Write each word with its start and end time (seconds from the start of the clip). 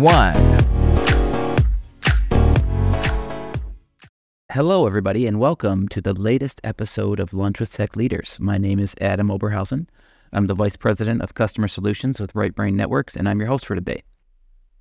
one. 0.00 0.34
Hello, 4.50 4.86
everybody, 4.86 5.26
and 5.26 5.38
welcome 5.38 5.88
to 5.88 6.00
the 6.00 6.14
latest 6.14 6.58
episode 6.64 7.20
of 7.20 7.34
Lunch 7.34 7.60
with 7.60 7.72
Tech 7.74 7.96
Leaders. 7.96 8.38
My 8.40 8.56
name 8.56 8.78
is 8.78 8.96
Adam 9.00 9.28
Oberhausen. 9.28 9.86
I'm 10.32 10.46
the 10.46 10.54
Vice 10.54 10.76
President 10.76 11.20
of 11.20 11.34
Customer 11.34 11.68
Solutions 11.68 12.18
with 12.18 12.34
Right 12.34 12.54
Brain 12.54 12.76
Networks, 12.76 13.14
and 13.14 13.28
I'm 13.28 13.40
your 13.40 13.48
host 13.48 13.66
for 13.66 13.74
today. 13.74 14.02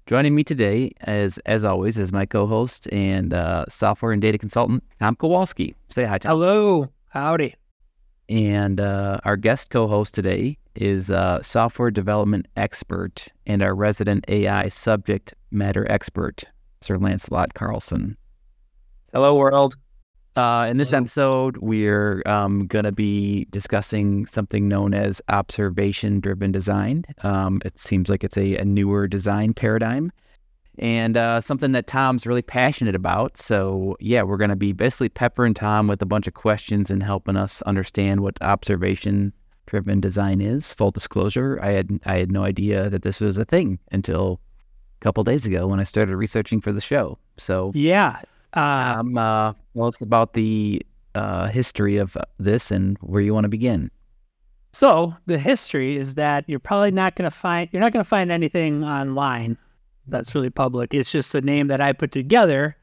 Joining 0.05 0.33
me 0.33 0.45
today, 0.45 0.93
as 1.01 1.38
as 1.39 1.65
always, 1.65 1.97
is 1.97 2.13
my 2.13 2.25
co-host 2.25 2.88
and 2.93 3.33
uh, 3.33 3.65
software 3.67 4.13
and 4.13 4.21
data 4.21 4.38
consultant 4.38 4.85
Tom 4.99 5.17
Kowalski. 5.17 5.75
Say 5.89 6.05
hi, 6.05 6.17
Tom. 6.17 6.29
Hello, 6.29 6.89
howdy. 7.09 7.55
And 8.29 8.79
uh, 8.79 9.19
our 9.25 9.35
guest 9.35 9.69
co-host 9.69 10.15
today 10.15 10.57
is 10.79 11.09
a 11.09 11.41
software 11.43 11.91
development 11.91 12.47
expert 12.55 13.27
and 13.45 13.61
our 13.61 13.75
resident 13.75 14.25
AI 14.29 14.69
subject 14.69 15.33
matter 15.52 15.85
expert, 15.91 16.45
Sir 16.81 16.97
Lancelot 16.97 17.53
Carlson. 17.53 18.17
Hello, 19.13 19.35
world. 19.35 19.75
Uh, 20.35 20.67
in 20.69 20.77
this 20.77 20.94
episode, 20.94 21.57
we're 21.57 22.23
um, 22.25 22.66
going 22.67 22.85
to 22.85 22.94
be 22.94 23.45
discussing 23.50 24.25
something 24.27 24.69
known 24.69 24.94
as 24.94 25.22
observation 25.27 26.22
driven 26.22 26.52
design. 26.52 27.03
Um, 27.23 27.61
it 27.66 27.77
seems 27.77 28.07
like 28.07 28.23
it's 28.23 28.38
a, 28.38 28.55
a 28.55 28.63
newer 28.63 29.07
design 29.07 29.53
paradigm 29.53 30.11
and 30.77 31.17
uh, 31.17 31.41
something 31.41 31.73
that 31.73 31.88
Tom's 31.88 32.25
really 32.25 32.41
passionate 32.41 32.95
about. 32.95 33.38
So, 33.38 33.97
yeah, 34.00 34.22
we're 34.22 34.38
going 34.38 34.50
to 34.50 34.55
be 34.55 34.72
basically 34.72 35.09
peppering 35.09 35.53
Tom 35.53 35.88
with 35.88 36.02
a 36.02 36.05
bunch 36.05 36.25
of 36.25 36.35
questions 36.35 36.89
and 36.89 37.03
helping 37.03 37.35
us 37.35 37.61
understand 37.63 38.22
what 38.22 38.41
observation 38.41 39.33
driven 39.70 40.00
design 40.00 40.42
is. 40.42 40.73
Full 40.73 40.92
disclosure, 40.92 41.59
I 41.62 41.72
had 41.72 42.00
I 42.06 42.17
had 42.17 42.31
no 42.31 42.44
idea 42.44 42.89
that 42.89 43.03
this 43.03 43.20
was 43.20 43.38
a 43.38 43.45
thing 43.45 43.80
until 43.92 44.42
a 45.00 45.03
couple 45.03 45.23
days 45.23 45.45
ago 45.45 45.67
when 45.67 45.80
I 45.80 45.84
started 45.86 46.16
researching 46.17 46.59
for 46.62 46.72
the 46.72 46.81
show. 46.81 47.17
So, 47.38 47.72
Yeah. 47.73 48.22
Uh, 48.56 48.95
um, 48.97 49.16
uh, 49.17 49.53
well, 49.75 49.90
it's 49.90 50.02
about 50.02 50.34
the 50.34 50.81
uh, 51.14 51.47
history 51.47 51.97
of 51.97 52.17
this 52.40 52.72
and 52.72 52.97
where 53.02 53.22
you 53.22 53.34
want 53.34 53.45
to 53.45 53.50
begin. 53.50 53.92
so 54.73 55.14
the 55.28 55.38
history 55.38 55.97
is 55.97 56.16
that 56.16 56.45
you're 56.47 56.59
probably 56.59 56.92
not 56.92 57.16
going 57.16 57.30
to 57.30 57.36
find 57.36 57.70
you're 57.72 57.81
not 57.81 57.92
going 57.94 58.03
to 58.03 58.09
find 58.09 58.31
anything 58.31 58.84
online 58.84 59.58
that's 60.08 60.34
really 60.36 60.50
public. 60.50 60.94
It's 60.94 61.12
just 61.12 61.31
the 61.31 61.42
name 61.42 61.67
that 61.67 61.81
I 61.81 61.94
put 61.94 62.12
together 62.12 62.75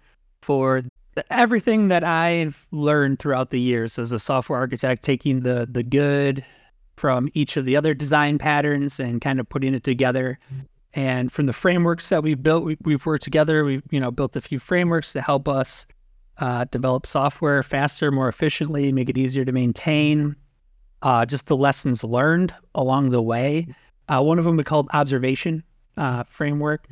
for 0.42 0.82
everything 1.30 1.88
that 1.88 2.04
I've 2.04 2.66
learned 2.72 3.18
throughout 3.18 3.50
the 3.50 3.60
years 3.60 3.98
as 3.98 4.12
a 4.12 4.18
software 4.18 4.58
architect, 4.58 5.02
taking 5.02 5.40
the 5.40 5.66
the 5.70 5.82
good 5.82 6.44
from 6.96 7.28
each 7.34 7.56
of 7.56 7.64
the 7.64 7.76
other 7.76 7.94
design 7.94 8.38
patterns 8.38 8.98
and 8.98 9.20
kind 9.20 9.40
of 9.40 9.48
putting 9.48 9.74
it 9.74 9.84
together. 9.84 10.38
And 10.94 11.30
from 11.30 11.46
the 11.46 11.52
frameworks 11.52 12.08
that 12.08 12.22
we've 12.22 12.42
built, 12.42 12.64
we, 12.64 12.78
we've 12.82 13.04
worked 13.04 13.22
together. 13.24 13.64
We've 13.64 13.82
you 13.90 14.00
know 14.00 14.10
built 14.10 14.34
a 14.36 14.40
few 14.40 14.58
frameworks 14.58 15.12
to 15.12 15.20
help 15.20 15.48
us 15.48 15.86
uh, 16.38 16.64
develop 16.70 17.06
software 17.06 17.62
faster, 17.62 18.10
more 18.10 18.28
efficiently, 18.28 18.92
make 18.92 19.08
it 19.08 19.18
easier 19.18 19.44
to 19.44 19.52
maintain. 19.52 20.36
Uh, 21.02 21.26
just 21.26 21.46
the 21.46 21.56
lessons 21.56 22.02
learned 22.02 22.54
along 22.74 23.10
the 23.10 23.22
way. 23.22 23.66
Uh, 24.08 24.22
one 24.22 24.38
of 24.38 24.44
them 24.44 24.56
we 24.56 24.64
called 24.64 24.88
observation 24.92 25.62
uh, 25.96 26.22
framework. 26.24 26.86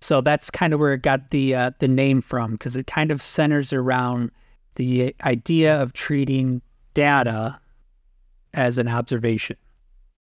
So 0.00 0.22
that's 0.22 0.50
kind 0.50 0.72
of 0.72 0.80
where 0.80 0.94
it 0.94 1.02
got 1.02 1.30
the 1.30 1.54
uh, 1.54 1.70
the 1.78 1.88
name 1.88 2.22
from 2.22 2.52
because 2.52 2.76
it 2.76 2.86
kind 2.86 3.10
of 3.10 3.20
centers 3.20 3.72
around 3.72 4.30
the 4.76 5.14
idea 5.24 5.80
of 5.80 5.92
treating 5.92 6.62
data 6.94 7.60
as 8.54 8.78
an 8.78 8.88
observation. 8.88 9.56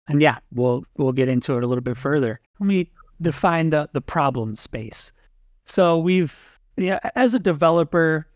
And 0.09 0.21
yeah, 0.21 0.39
we'll 0.53 0.85
we'll 0.97 1.13
get 1.13 1.29
into 1.29 1.57
it 1.57 1.65
a 1.65 1.67
little 1.67 1.83
bit 1.83 1.97
further. 1.97 2.41
Let 2.61 2.67
me 2.67 2.91
define 3.21 3.71
the 3.71 3.89
the 3.93 4.01
problem 4.01 4.57
space. 4.57 5.13
So 5.67 5.99
we've 5.99 6.37
yeah, 6.77 6.99
as 7.15 7.35
a 7.35 7.39
developer, 7.39 8.27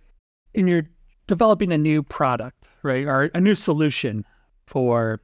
and 0.55 0.69
you're 0.69 0.89
developing 1.27 1.73
a 1.73 1.79
new 1.79 2.03
product, 2.03 2.67
right, 2.83 3.07
or 3.07 3.31
a 3.35 3.41
new 3.41 3.55
solution 3.55 4.25
for 4.67 5.21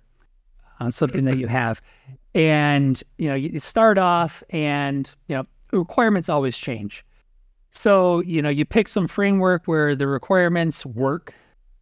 uh, 0.81 0.91
something 0.91 1.25
that 1.25 1.39
you 1.39 1.47
have, 1.47 1.81
and 2.35 3.03
you 3.19 3.29
know 3.29 3.35
you 3.35 3.59
start 3.59 3.99
off, 3.99 4.43
and 4.51 5.15
you 5.29 5.37
know 5.37 5.47
requirements 5.73 6.29
always 6.29 6.59
change. 6.59 7.05
So 7.71 8.21
you 8.21 8.43
know 8.43 8.51
you 8.51 8.65
pick 8.65 8.89
some 8.89 9.09
framework 9.09 9.67
where 9.67 9.97
the 9.97 10.07
requirements 10.07 10.85
work 10.85 11.33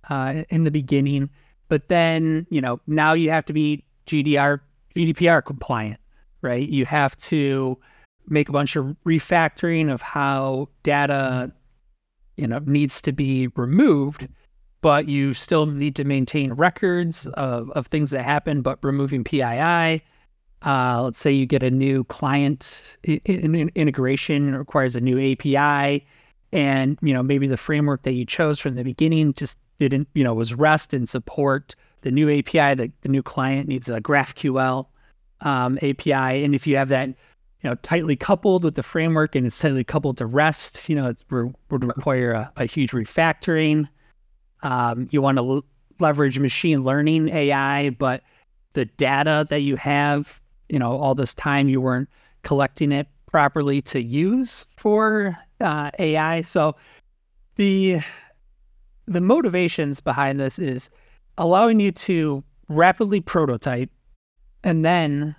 uh, 0.09 0.45
in 0.51 0.65
the 0.65 0.71
beginning, 0.71 1.31
but 1.69 1.89
then 1.89 2.47
you 2.51 2.61
know 2.61 2.81
now 2.87 3.13
you 3.13 3.31
have 3.31 3.45
to 3.47 3.53
be 3.53 3.85
GDR 4.07 4.61
GDPR 4.97 5.45
compliant, 5.45 6.01
right? 6.43 6.69
You 6.69 6.85
have 6.87 7.17
to 7.19 7.79
make 8.29 8.49
a 8.49 8.53
bunch 8.53 8.77
of 8.77 8.97
refactoring 9.07 9.93
of 9.93 10.01
how 10.03 10.69
data 10.83 11.53
you 12.37 12.47
know 12.47 12.61
needs 12.67 13.03
to 13.03 13.13
be 13.13 13.49
removed 13.57 14.29
but 14.81 15.07
you 15.09 15.33
still 15.35 15.67
need 15.67 15.95
to 15.95 16.03
maintain 16.03 16.53
records 16.55 17.27
of, 17.35 17.71
of 17.73 17.87
things 17.89 18.11
that 18.11 18.23
happen 18.23 18.63
but 18.63 18.79
removing 18.83 19.23
pii 19.25 19.43
uh, 20.63 21.03
let's 21.03 21.19
say 21.19 21.33
you 21.33 21.45
get 21.47 21.63
a 21.63 21.71
new 21.71 22.05
client 22.05 22.81
i- 23.09 23.21
in- 23.25 23.71
integration 23.75 24.55
requires 24.55 24.95
a 24.97 25.01
new 25.01 25.19
api 25.33 26.07
and 26.53 26.99
you 27.03 27.13
know 27.13 27.23
maybe 27.23 27.47
the 27.47 27.57
framework 27.57 28.03
that 28.03 28.13
you 28.13 28.25
chose 28.25 28.59
from 28.61 28.75
the 28.77 28.85
beginning 28.85 29.33
just 29.35 29.59
didn't 29.79 30.09
you 30.15 30.25
know 30.25 30.35
was 30.35 30.55
rest 30.55 30.93
and 30.95 31.09
support 31.09 31.75
the 32.03 32.11
new 32.11 32.29
api 32.31 32.75
the, 32.75 32.91
the 33.03 33.09
new 33.09 33.23
client 33.23 33.69
needs 33.69 33.89
a 33.89 34.01
graphql 34.01 34.87
um, 35.41 35.79
api 35.83 36.13
and 36.13 36.55
if 36.55 36.67
you 36.67 36.77
have 36.77 36.89
that 36.89 37.15
you 37.63 37.71
know, 37.71 37.77
tightly 37.77 38.17
coupled 38.17 38.65
with 38.65 38.75
the 38.75 38.83
framework 38.83 39.37
and 39.37 39.47
it's 39.47 39.59
tightly 39.59 39.85
coupled 39.85 40.17
to 40.17 40.27
REST, 40.27 40.89
you 40.89 40.97
know, 40.97 41.09
it 41.09 41.25
would 41.31 41.85
require 41.85 42.33
a, 42.33 42.53
a 42.57 42.65
huge 42.65 42.91
refactoring. 42.91 43.89
Um, 44.63 45.09
you 45.11 45.23
want 45.23 45.39
to 45.39 45.45
l- 45.45 45.65
leverage 46.01 46.39
machine 46.39 46.83
learning 46.83 47.29
AI, 47.29 47.91
but 47.91 48.23
the 48.73 48.85
data 48.85 49.47
that 49.49 49.63
you 49.63 49.77
have, 49.77 50.41
you 50.69 50.79
know, 50.79 50.97
all 50.97 51.15
this 51.15 51.35
time 51.35 51.69
you 51.69 51.81
weren't 51.81 52.09
collecting 52.43 52.91
it 52.91 53.07
properly 53.27 53.81
to 53.83 54.03
use 54.03 54.67
for 54.77 55.37
uh, 55.61 55.91
AI. 56.01 56.43
So 56.43 56.75
the 57.55 58.01
the 59.07 59.21
motivations 59.21 60.01
behind 60.01 60.41
this 60.41 60.59
is 60.59 60.91
allowing 61.39 61.81
you 61.81 61.91
to 61.93 62.43
rapidly 62.69 63.21
prototype 63.21 63.91
and 64.65 64.85
then 64.85 65.35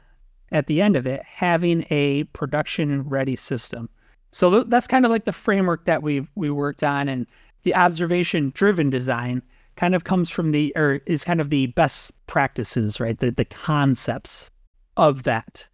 at 0.52 0.68
the 0.68 0.82
end 0.82 0.96
of 0.96 1.08
it 1.08 1.24
having 1.24 1.86
a 1.90 2.24
production 2.26 3.02
ready 3.04 3.36
system. 3.36 3.90
So 4.32 4.50
th- 4.50 4.66
that's 4.68 4.88
kind 4.88 5.06
of 5.06 5.12
like 5.12 5.26
the 5.26 5.32
framework 5.32 5.86
that 5.86 6.04
we've 6.04 6.28
we 6.36 6.50
worked 6.50 6.84
on 6.84 7.08
and 7.08 7.26
the 7.64 7.76
observation 7.76 8.52
driven 8.54 8.90
design 8.90 9.42
kind 9.76 9.96
of 9.96 10.04
comes 10.04 10.30
from 10.30 10.52
the 10.52 10.74
or 10.76 11.02
is 11.06 11.24
kind 11.24 11.42
of 11.42 11.50
the 11.50 11.68
best 11.68 12.12
practices 12.28 13.00
right? 13.00 13.18
The, 13.18 13.32
the 13.32 13.46
concepts 13.46 14.52
of 14.98 15.24
that. 15.24 15.68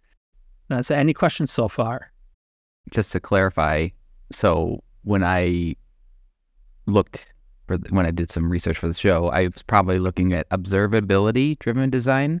Now, 0.68 0.80
so 0.80 0.94
any 0.94 1.12
questions 1.12 1.50
so 1.50 1.68
far? 1.68 2.12
Just 2.90 3.12
to 3.12 3.20
clarify, 3.20 3.88
so 4.30 4.82
when 5.02 5.22
I 5.24 5.74
looked 6.86 7.26
for 7.70 7.78
the, 7.78 7.94
when 7.94 8.04
I 8.04 8.10
did 8.10 8.32
some 8.32 8.50
research 8.50 8.78
for 8.78 8.88
the 8.88 8.94
show, 8.94 9.28
I 9.28 9.44
was 9.46 9.62
probably 9.62 10.00
looking 10.00 10.32
at 10.32 10.48
observability 10.50 11.56
driven 11.60 11.88
design, 11.88 12.40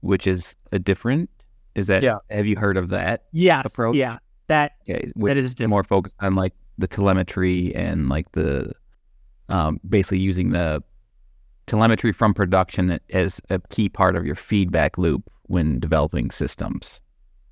which 0.00 0.26
is 0.26 0.56
a 0.72 0.78
different. 0.78 1.28
Is 1.74 1.86
that 1.88 2.02
Yeah. 2.02 2.16
have 2.30 2.46
you 2.46 2.56
heard 2.56 2.78
of 2.78 2.88
that? 2.88 3.24
yeah 3.32 3.60
Approach? 3.62 3.96
yeah 3.96 4.18
that 4.46 4.72
Okay, 4.88 5.12
that 5.16 5.36
is 5.36 5.54
different 5.54 5.70
more 5.70 5.84
focused 5.84 6.16
on 6.20 6.34
like 6.34 6.54
the 6.78 6.86
telemetry 6.88 7.74
and 7.74 8.08
like 8.08 8.32
the 8.32 8.72
um, 9.50 9.78
basically 9.86 10.18
using 10.18 10.50
the 10.50 10.82
telemetry 11.66 12.12
from 12.12 12.32
production 12.32 12.98
as 13.12 13.40
a 13.50 13.60
key 13.68 13.88
part 13.90 14.16
of 14.16 14.24
your 14.24 14.34
feedback 14.34 14.96
loop 14.96 15.22
when 15.42 15.78
developing 15.78 16.30
systems. 16.30 17.00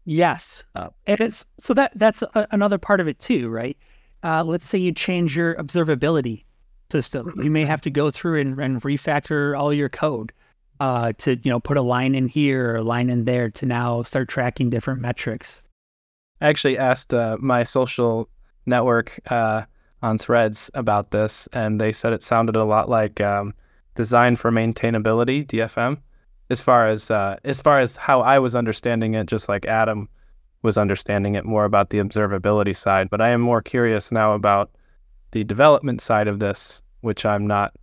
Yes, 0.07 0.65
Uh, 0.75 0.89
and 1.07 1.21
it's 1.21 1.45
so 1.59 1.75
that 1.75 1.93
that's 1.97 2.23
a, 2.23 2.47
another 2.51 2.79
part 2.79 3.01
of 3.01 3.07
it 3.07 3.19
too, 3.19 3.51
right? 3.51 3.77
Uh, 4.23 4.43
let's 4.45 4.67
say 4.67 4.79
you 4.79 4.93
change 4.93 5.37
your 5.37 5.55
observability 5.57 6.45
system, 6.91 7.33
you 7.43 7.51
may 7.51 7.65
have 7.65 7.81
to 7.83 7.91
go 7.91 8.11
through 8.11 8.41
and, 8.41 8.59
and 8.59 8.83
refactor 8.83 9.59
all 9.59 9.73
your 9.73 9.89
code 9.89 10.33
uh, 10.81 11.13
to 11.19 11.37
you 11.43 11.51
know 11.51 11.61
put 11.61 11.77
a 11.77 11.83
line 11.83 12.15
in 12.15 12.29
here 12.29 12.73
or 12.73 12.77
a 12.77 12.83
line 12.83 13.11
in 13.11 13.25
there 13.25 13.51
to 13.51 13.67
now 13.67 14.03
start 14.03 14.29
tracking 14.29 14.71
different 14.71 15.01
metrics. 15.01 15.63
I 16.41 16.49
actually 16.49 16.79
asked 16.79 17.13
uh, 17.13 17.37
my 17.41 17.65
social 17.65 18.29
network 18.67 19.19
uh, 19.31 19.65
on 20.03 20.19
Threads 20.19 20.71
about 20.75 21.11
this, 21.11 21.49
and 21.53 21.81
they 21.81 21.93
said 21.93 22.13
it 22.13 22.23
sounded 22.23 22.55
a 22.57 22.65
lot 22.65 22.89
like 22.89 23.21
um, 23.21 23.55
design 23.95 24.37
for 24.37 24.51
maintainability 24.51 25.47
(DFM), 25.47 25.99
as 26.51 26.63
far 26.63 26.87
as 26.87 27.11
uh, 27.11 27.37
as 27.45 27.61
far 27.61 27.81
as 27.81 27.97
how 27.97 28.21
I 28.21 28.39
was 28.39 28.55
understanding 28.55 29.15
it. 29.15 29.27
Just 29.27 29.49
like 29.49 29.67
Adam 29.67 30.09
was 30.63 30.79
understanding 30.79 31.35
it 31.35 31.45
more 31.45 31.65
about 31.65 31.91
the 31.91 31.99
observability 31.99 32.77
side, 32.77 33.11
but 33.11 33.21
I 33.21 33.29
am 33.29 33.41
more 33.41 33.63
curious 33.63 34.11
now 34.11 34.35
about 34.35 34.71
the 35.31 35.45
development 35.45 36.01
side 36.01 36.29
of 36.29 36.41
this, 36.41 36.83
which 37.01 37.25
I'm 37.25 37.47
not 37.47 37.75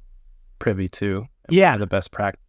privy 0.60 0.88
to. 0.90 1.28
Yeah, 1.50 1.78
the 1.78 1.88
best 1.88 2.12
practice. 2.12 2.42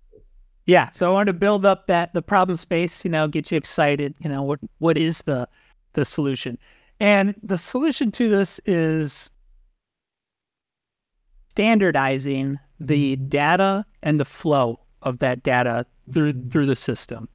Yeah, 0.66 0.90
so 0.90 1.08
I 1.08 1.12
wanted 1.12 1.32
to 1.32 1.38
build 1.38 1.64
up 1.64 1.86
that 1.86 2.12
the 2.12 2.22
problem 2.22 2.56
space, 2.56 3.04
you 3.04 3.10
know, 3.10 3.28
get 3.28 3.52
you 3.52 3.56
excited. 3.56 4.14
You 4.18 4.28
know, 4.28 4.42
what 4.42 4.58
what 4.78 4.98
is 4.98 5.22
the 5.22 5.48
the 5.92 6.04
solution? 6.04 6.58
And 6.98 7.34
the 7.42 7.58
solution 7.58 8.10
to 8.12 8.28
this 8.28 8.60
is 8.66 9.30
standardizing 11.50 12.58
the 12.80 13.16
mm-hmm. 13.16 13.28
data 13.28 13.86
and 14.02 14.18
the 14.18 14.24
flow 14.24 14.80
of 15.02 15.18
that 15.20 15.42
data 15.42 15.86
through 16.12 16.32
through 16.50 16.66
the 16.66 16.76
system. 16.76 17.28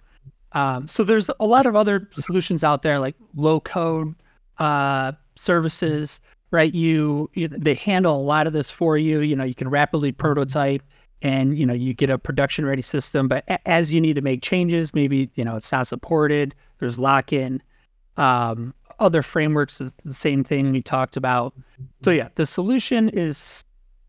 Um, 0.53 0.88
so 0.88 1.03
there's 1.03 1.30
a 1.39 1.45
lot 1.45 1.65
of 1.65 1.75
other 1.75 2.09
solutions 2.13 2.63
out 2.63 2.81
there, 2.81 3.00
like 3.00 3.15
low 3.36 3.59
code 3.59 4.15
uh, 4.57 5.13
services, 5.36 6.19
right? 6.51 6.74
You, 6.74 7.30
you 7.33 7.48
they 7.48 7.74
handle 7.74 8.15
a 8.15 8.21
lot 8.21 8.48
of 8.48 8.53
this 8.53 8.69
for 8.69 8.98
you. 8.98 9.21
You 9.21 9.36
know, 9.36 9.44
you 9.44 9.56
can 9.56 9.69
rapidly 9.69 10.12
prototype 10.12 10.83
and 11.21 11.57
you 11.57 11.65
know 11.65 11.74
you 11.74 11.94
get 11.94 12.09
a 12.09 12.18
production 12.18 12.65
ready 12.65 12.81
system 12.81 13.27
but 13.27 13.44
a- 13.48 13.68
as 13.68 13.94
you 13.94 14.01
need 14.01 14.15
to 14.15 14.21
make 14.21 14.42
changes 14.42 14.94
maybe 14.94 15.30
you 15.36 15.44
know 15.44 15.56
it's 15.56 15.71
not 15.71 15.88
supported 15.88 16.56
there's 16.80 17.00
lock-in 17.00 17.62
um, 18.18 18.74
other 19.00 19.21
frameworks 19.21 19.77
the 19.77 20.13
same 20.13 20.44
thing 20.44 20.71
we 20.71 20.81
talked 20.81 21.18
about 21.18 21.53
so 22.01 22.12
yeah 22.12 22.30
the 22.36 22.45
solution 22.45 23.09
is 23.09 23.63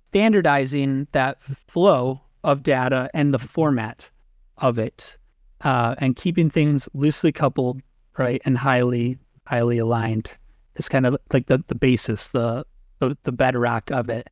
standardizing 0.06 1.06
that 1.12 1.42
flow 1.68 2.20
of 2.44 2.62
data 2.62 3.10
and 3.14 3.32
the 3.32 3.38
format 3.38 4.08
of 4.58 4.78
it 4.78 5.16
uh, 5.62 5.94
and 5.98 6.16
keeping 6.16 6.50
things 6.50 6.88
loosely 6.94 7.32
coupled 7.32 7.80
right 8.18 8.42
and 8.44 8.58
highly 8.58 9.18
highly 9.46 9.78
aligned 9.78 10.30
is 10.76 10.88
kind 10.88 11.06
of 11.06 11.16
like 11.32 11.46
the, 11.46 11.62
the 11.68 11.74
basis 11.74 12.28
the, 12.28 12.64
the 12.98 13.16
the 13.24 13.32
bedrock 13.32 13.90
of 13.90 14.08
it 14.08 14.28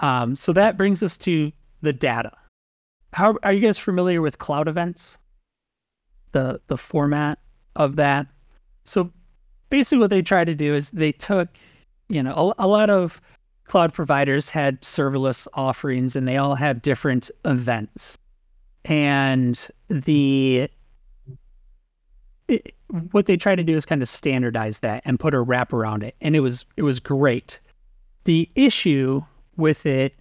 um, 0.00 0.36
so 0.36 0.52
that 0.52 0.76
brings 0.76 1.02
us 1.02 1.18
to 1.18 1.52
the 1.82 1.92
data. 1.92 2.32
How 3.12 3.36
are 3.42 3.52
you 3.52 3.60
guys 3.60 3.78
familiar 3.78 4.20
with 4.20 4.38
cloud 4.38 4.68
events? 4.68 5.18
The 6.32 6.60
the 6.66 6.76
format 6.76 7.38
of 7.76 7.96
that. 7.96 8.26
So 8.84 9.10
basically 9.70 9.98
what 9.98 10.10
they 10.10 10.22
tried 10.22 10.46
to 10.46 10.54
do 10.54 10.74
is 10.74 10.90
they 10.90 11.12
took, 11.12 11.48
you 12.08 12.22
know, 12.22 12.54
a, 12.58 12.66
a 12.66 12.68
lot 12.68 12.90
of 12.90 13.20
cloud 13.64 13.92
providers 13.92 14.48
had 14.48 14.80
serverless 14.82 15.46
offerings 15.54 16.16
and 16.16 16.26
they 16.26 16.36
all 16.36 16.54
have 16.54 16.82
different 16.82 17.30
events. 17.44 18.18
And 18.88 19.68
the 19.88 20.68
it, 22.48 22.74
what 23.10 23.26
they 23.26 23.36
tried 23.36 23.56
to 23.56 23.62
do 23.62 23.76
is 23.76 23.84
kind 23.84 24.02
of 24.02 24.08
standardize 24.08 24.80
that 24.80 25.02
and 25.04 25.20
put 25.20 25.34
a 25.34 25.40
wrap 25.40 25.72
around 25.74 26.02
it 26.02 26.16
and 26.22 26.34
it 26.34 26.40
was 26.40 26.64
it 26.76 26.82
was 26.82 26.98
great. 26.98 27.60
The 28.24 28.48
issue 28.54 29.22
with 29.56 29.84
it 29.84 30.14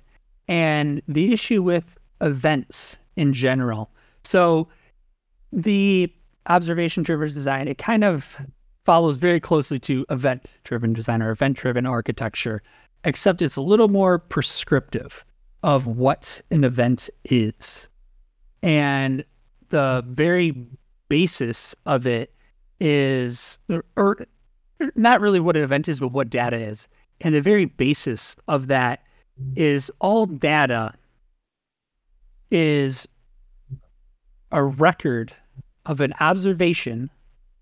and 0.47 1.01
the 1.07 1.31
issue 1.31 1.63
with 1.63 1.97
events 2.21 2.97
in 3.15 3.33
general. 3.33 3.89
So 4.23 4.67
the 5.53 6.13
observation 6.47 7.03
driven 7.03 7.27
design, 7.27 7.67
it 7.67 7.77
kind 7.77 8.03
of 8.03 8.37
follows 8.85 9.17
very 9.17 9.39
closely 9.39 9.79
to 9.79 10.05
event 10.09 10.47
driven 10.63 10.93
design 10.93 11.21
or 11.21 11.31
event 11.31 11.57
driven 11.57 11.85
architecture, 11.85 12.61
except 13.03 13.41
it's 13.41 13.55
a 13.55 13.61
little 13.61 13.89
more 13.89 14.19
prescriptive 14.19 15.25
of 15.63 15.87
what 15.87 16.41
an 16.51 16.63
event 16.63 17.09
is. 17.25 17.87
And 18.63 19.23
the 19.69 20.03
very 20.07 20.55
basis 21.09 21.75
of 21.85 22.07
it 22.07 22.33
is, 22.79 23.59
or 23.95 24.25
not 24.95 25.21
really 25.21 25.39
what 25.39 25.57
an 25.57 25.63
event 25.63 25.87
is, 25.87 25.99
but 25.99 26.11
what 26.11 26.29
data 26.29 26.57
is. 26.57 26.87
And 27.21 27.33
the 27.33 27.41
very 27.41 27.65
basis 27.65 28.35
of 28.47 28.67
that 28.67 29.01
is 29.55 29.91
all 29.99 30.25
data 30.25 30.93
is 32.51 33.07
a 34.51 34.63
record 34.63 35.33
of 35.85 36.01
an 36.01 36.13
observation 36.19 37.09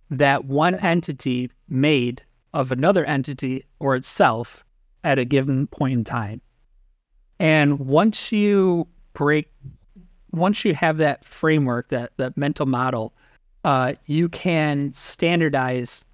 that 0.10 0.46
one 0.46 0.76
entity 0.76 1.50
made 1.68 2.22
of 2.54 2.72
another 2.72 3.06
entity 3.06 3.66
or 3.80 3.96
itself 3.96 4.64
at 5.04 5.20
a 5.20 5.26
given 5.26 5.68
point 5.68 5.94
in 5.94 6.04
time. 6.04 6.42
And 7.40 7.80
once 7.80 8.32
you 8.32 8.88
break, 9.14 9.50
once 10.36 10.66
you 10.66 10.74
have 10.76 10.98
that 10.98 11.24
framework, 11.26 11.88
that, 11.90 12.12
that 12.18 12.38
mental 12.38 12.66
model, 12.66 13.14
uh, 13.64 13.94
you 14.06 14.30
can 14.30 14.92
standardize 14.94 16.06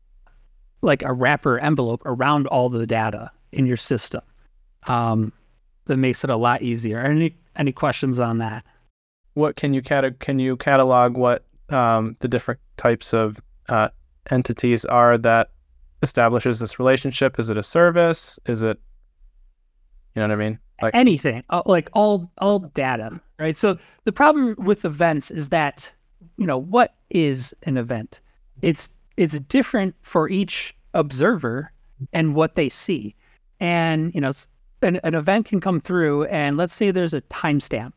like 0.82 1.04
a 1.04 1.14
wrapper 1.14 1.60
envelope 1.60 2.02
around 2.06 2.48
all 2.48 2.70
the 2.70 2.88
data 2.88 3.32
in 3.52 3.66
your 3.66 3.78
system. 3.78 4.22
Um, 4.88 5.32
that 5.86 5.98
makes 5.98 6.24
it 6.24 6.30
a 6.30 6.36
lot 6.36 6.62
easier. 6.62 7.00
Any 7.00 7.36
any 7.56 7.72
questions 7.72 8.20
on 8.20 8.38
that? 8.38 8.64
What 9.34 9.56
can 9.56 9.74
you 9.74 9.82
cata- 9.82 10.12
can 10.12 10.40
you 10.40 10.56
catalog 10.58 11.18
what 11.18 11.46
um, 11.70 12.16
the 12.20 12.28
different 12.28 12.60
types 12.78 13.14
of 13.14 13.42
uh, 13.70 13.90
entities 14.30 14.86
are 14.86 15.18
that 15.18 15.52
establishes 16.02 16.60
this 16.60 16.80
relationship? 16.80 17.40
Is 17.40 17.50
it 17.50 17.58
a 17.58 17.64
service? 17.64 18.40
Is 18.46 18.64
it 18.64 18.80
you 20.16 20.22
know 20.22 20.28
what 20.28 20.34
I 20.34 20.36
mean? 20.36 20.60
Like 20.82 20.96
anything, 20.96 21.44
uh, 21.50 21.64
like 21.66 21.90
all 21.94 22.32
all 22.40 22.60
data, 22.60 23.20
right? 23.40 23.56
So 23.56 23.78
the 24.04 24.12
problem 24.12 24.56
with 24.58 24.86
events 24.86 25.32
is 25.32 25.50
that 25.50 25.92
you 26.38 26.46
know 26.46 26.58
what 26.58 26.96
is 27.10 27.54
an 27.64 27.78
event? 27.78 28.20
It's 28.62 28.90
it's 29.18 29.40
different 29.40 29.96
for 30.02 30.30
each 30.30 30.76
observer 30.94 31.72
and 32.14 32.36
what 32.36 32.56
they 32.56 32.70
see, 32.70 33.16
and 33.60 34.14
you 34.16 34.22
know 34.22 34.32
an, 34.82 35.00
an 35.04 35.16
event 35.16 35.46
can 35.46 35.60
come 35.60 35.80
through 35.80 36.26
and 36.26 36.58
let's 36.58 36.74
say 36.74 36.92
there's 36.92 37.14
a 37.14 37.22
timestamp 37.22 37.94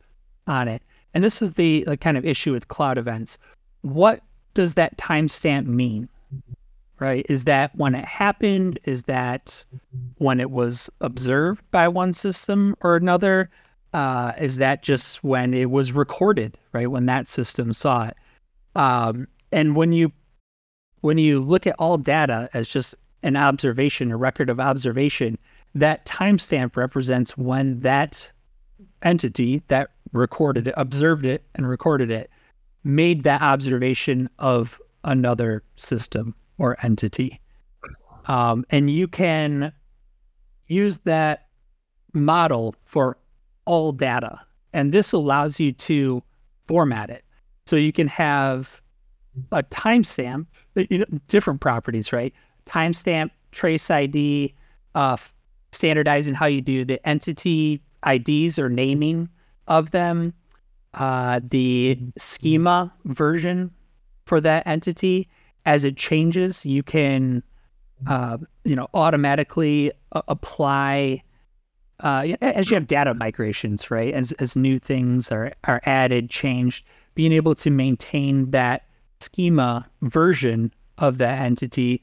on 0.46 0.68
it. 0.68 0.82
And 1.14 1.22
this 1.22 1.40
is 1.40 1.54
the, 1.54 1.84
the 1.84 1.96
kind 1.96 2.16
of 2.16 2.24
issue 2.24 2.52
with 2.52 2.68
cloud 2.68 2.98
events. 2.98 3.38
What 3.82 4.20
does 4.54 4.74
that 4.74 4.96
timestamp 4.98 5.66
mean? 5.66 6.08
Right? 7.00 7.26
Is 7.28 7.44
that 7.44 7.74
when 7.74 7.94
it 7.94 8.04
happened? 8.04 8.78
Is 8.84 9.04
that 9.04 9.64
when 10.18 10.40
it 10.40 10.50
was 10.50 10.88
observed 11.00 11.62
by 11.70 11.88
one 11.88 12.12
system 12.12 12.76
or 12.80 12.96
another? 12.96 13.50
Uh, 13.92 14.32
is 14.40 14.56
that 14.58 14.82
just 14.82 15.22
when 15.22 15.54
it 15.54 15.70
was 15.70 15.92
recorded, 15.92 16.56
right? 16.72 16.90
When 16.90 17.06
that 17.06 17.28
system 17.28 17.72
saw 17.72 18.08
it. 18.08 18.16
Um, 18.74 19.28
and 19.52 19.76
when 19.76 19.92
you 19.92 20.12
when 21.00 21.18
you 21.18 21.40
look 21.40 21.66
at 21.66 21.76
all 21.78 21.98
data 21.98 22.48
as 22.54 22.68
just 22.68 22.94
an 23.22 23.36
observation, 23.36 24.10
a 24.10 24.16
record 24.16 24.48
of 24.48 24.58
observation, 24.58 25.38
that 25.74 26.06
timestamp 26.06 26.76
represents 26.76 27.36
when 27.36 27.80
that 27.80 28.32
entity 29.02 29.62
that 29.68 29.90
recorded 30.12 30.68
it, 30.68 30.74
observed 30.76 31.26
it, 31.26 31.44
and 31.54 31.68
recorded 31.68 32.10
it, 32.10 32.30
made 32.84 33.24
that 33.24 33.42
observation 33.42 34.28
of 34.38 34.80
another 35.04 35.62
system 35.76 36.34
or 36.58 36.76
entity. 36.82 37.40
Um, 38.26 38.64
and 38.70 38.90
you 38.90 39.06
can 39.06 39.72
use 40.68 40.98
that 41.00 41.48
model 42.12 42.74
for 42.84 43.18
all 43.66 43.92
data. 43.92 44.40
And 44.72 44.92
this 44.92 45.12
allows 45.12 45.60
you 45.60 45.72
to 45.72 46.22
format 46.66 47.10
it. 47.10 47.24
So 47.66 47.76
you 47.76 47.92
can 47.92 48.08
have 48.08 48.80
a 49.52 49.62
timestamp, 49.62 50.46
you 50.74 50.98
know, 50.98 51.04
different 51.28 51.60
properties, 51.60 52.12
right? 52.12 52.32
Timestamp, 52.66 53.30
trace 53.52 53.90
ID, 53.90 54.54
uh, 54.94 55.16
standardizing 55.72 56.34
how 56.34 56.46
you 56.46 56.60
do 56.60 56.84
the 56.84 57.06
entity 57.06 57.82
IDs 58.06 58.58
or 58.58 58.68
naming 58.68 59.28
of 59.66 59.90
them, 59.90 60.32
uh, 60.94 61.40
the 61.42 61.98
schema 62.16 62.92
version 63.04 63.70
for 64.26 64.40
that 64.40 64.66
entity. 64.66 65.28
As 65.66 65.84
it 65.84 65.96
changes, 65.96 66.66
you 66.66 66.82
can, 66.82 67.42
uh, 68.06 68.38
you 68.64 68.76
know, 68.76 68.88
automatically 68.94 69.92
a- 70.12 70.22
apply. 70.28 71.22
Uh, 72.00 72.34
as 72.42 72.70
you 72.70 72.74
have 72.74 72.88
data 72.88 73.14
migrations, 73.14 73.90
right? 73.90 74.12
As 74.12 74.32
as 74.32 74.56
new 74.56 74.78
things 74.78 75.30
are 75.30 75.52
are 75.64 75.80
added, 75.84 76.28
changed, 76.28 76.84
being 77.14 77.32
able 77.32 77.54
to 77.56 77.70
maintain 77.70 78.50
that 78.50 78.86
schema 79.20 79.88
version 80.02 80.72
of 80.98 81.18
that 81.18 81.40
entity 81.40 82.02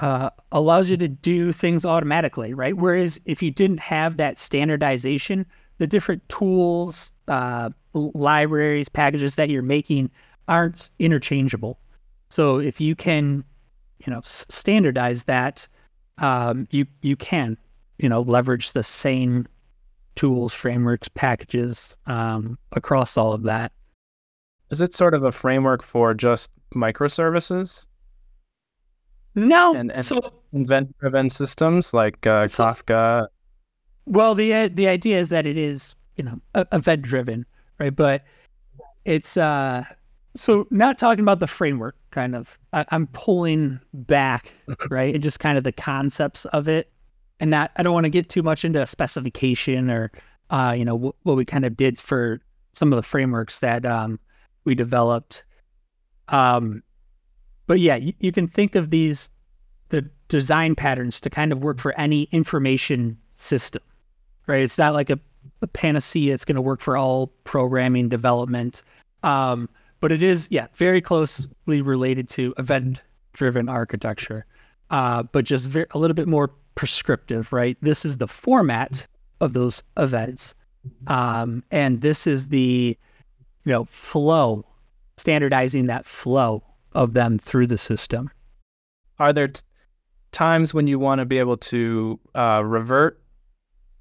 uh, 0.00 0.30
allows 0.52 0.90
you 0.90 0.96
to 0.96 1.08
do 1.08 1.52
things 1.52 1.84
automatically, 1.84 2.52
right? 2.54 2.76
Whereas 2.76 3.20
if 3.24 3.42
you 3.42 3.50
didn't 3.50 3.80
have 3.80 4.16
that 4.18 4.38
standardization, 4.38 5.46
the 5.78 5.86
different 5.86 6.26
tools, 6.28 7.10
uh, 7.28 7.70
libraries, 7.94 8.88
packages 8.88 9.36
that 9.36 9.48
you're 9.48 9.62
making 9.62 10.10
aren't 10.48 10.90
interchangeable. 10.98 11.78
So 12.28 12.58
if 12.58 12.80
you 12.80 12.94
can 12.94 13.44
you 14.04 14.12
know 14.12 14.18
s- 14.18 14.46
standardize 14.48 15.24
that, 15.24 15.66
um, 16.18 16.66
you 16.70 16.86
you 17.02 17.16
can 17.16 17.56
you 17.98 18.08
know 18.08 18.22
leverage 18.22 18.72
the 18.72 18.82
same 18.82 19.46
tools, 20.16 20.52
frameworks, 20.52 21.08
packages 21.08 21.96
um, 22.06 22.58
across 22.72 23.16
all 23.16 23.32
of 23.32 23.42
that. 23.44 23.72
Is 24.70 24.80
it 24.80 24.92
sort 24.94 25.14
of 25.14 25.22
a 25.24 25.30
framework 25.32 25.82
for 25.82 26.12
just 26.14 26.50
microservices 26.74 27.86
No, 29.34 29.74
and, 29.74 29.92
and 29.92 30.04
so 30.04 30.18
event-driven 30.52 31.30
systems 31.30 31.92
like 31.94 32.26
uh, 32.26 32.46
So- 32.46 32.64
Kafka? 32.64 33.28
Well, 34.06 34.34
the 34.34 34.68
the 34.68 34.88
idea 34.88 35.18
is 35.18 35.28
that 35.30 35.46
it 35.46 35.56
is 35.56 35.94
you 36.16 36.24
know 36.24 36.40
event 36.72 37.02
driven, 37.02 37.44
right? 37.78 37.94
But 37.94 38.24
it's 39.04 39.36
uh 39.36 39.84
so 40.36 40.66
not 40.70 40.98
talking 40.98 41.22
about 41.22 41.40
the 41.40 41.46
framework 41.46 41.96
kind 42.10 42.34
of. 42.34 42.58
I, 42.72 42.84
I'm 42.90 43.06
pulling 43.08 43.80
back, 43.92 44.52
right, 44.90 45.14
and 45.14 45.22
just 45.22 45.40
kind 45.40 45.58
of 45.58 45.64
the 45.64 45.72
concepts 45.72 46.44
of 46.46 46.68
it, 46.68 46.90
and 47.40 47.50
not. 47.50 47.70
I 47.76 47.82
don't 47.82 47.94
want 47.94 48.04
to 48.04 48.10
get 48.10 48.28
too 48.28 48.42
much 48.42 48.64
into 48.64 48.82
a 48.82 48.86
specification 48.86 49.90
or 49.90 50.12
uh 50.50 50.72
you 50.78 50.84
know 50.84 50.96
wh- 50.96 51.26
what 51.26 51.36
we 51.36 51.44
kind 51.44 51.64
of 51.64 51.76
did 51.76 51.98
for 51.98 52.40
some 52.70 52.92
of 52.92 52.96
the 52.96 53.02
frameworks 53.02 53.58
that 53.60 53.84
um 53.84 54.20
we 54.64 54.74
developed. 54.74 55.44
Um, 56.28 56.82
but 57.66 57.80
yeah, 57.80 57.96
you, 57.96 58.12
you 58.18 58.32
can 58.32 58.46
think 58.46 58.74
of 58.74 58.90
these 58.90 59.30
the 59.88 60.08
design 60.28 60.74
patterns 60.74 61.20
to 61.20 61.30
kind 61.30 61.52
of 61.52 61.62
work 61.62 61.78
for 61.78 61.98
any 61.98 62.24
information 62.32 63.16
system, 63.32 63.82
right? 64.46 64.60
It's 64.60 64.78
not 64.78 64.92
like 64.92 65.10
a, 65.10 65.18
a 65.62 65.66
panacea. 65.68 66.34
It's 66.34 66.44
going 66.44 66.56
to 66.56 66.62
work 66.62 66.80
for 66.80 66.96
all 66.96 67.28
programming 67.44 68.08
development. 68.08 68.82
Um, 69.22 69.68
but 70.00 70.12
it 70.12 70.22
is, 70.22 70.48
yeah, 70.50 70.66
very 70.74 71.00
closely 71.00 71.82
related 71.82 72.28
to 72.30 72.54
event 72.58 73.02
driven 73.32 73.68
architecture, 73.68 74.46
uh, 74.90 75.22
but 75.22 75.44
just 75.44 75.74
a 75.74 75.98
little 75.98 76.14
bit 76.14 76.28
more 76.28 76.52
prescriptive, 76.74 77.52
right? 77.52 77.76
This 77.80 78.04
is 78.04 78.18
the 78.18 78.28
format 78.28 79.06
of 79.40 79.52
those 79.52 79.82
events. 79.96 80.54
Um, 81.08 81.64
and 81.70 82.00
this 82.00 82.26
is 82.26 82.48
the, 82.48 82.96
you 83.64 83.72
know, 83.72 83.84
flow, 83.84 84.64
standardizing 85.16 85.86
that 85.86 86.06
flow 86.06 86.62
of 86.92 87.12
them 87.12 87.38
through 87.38 87.66
the 87.66 87.78
system. 87.78 88.30
Are 89.18 89.32
there 89.32 89.48
t- 89.48 89.62
times 90.32 90.72
when 90.72 90.86
you 90.86 90.98
want 90.98 91.20
to 91.20 91.24
be 91.24 91.38
able 91.38 91.56
to 91.56 92.20
uh, 92.34 92.62
revert? 92.64 93.20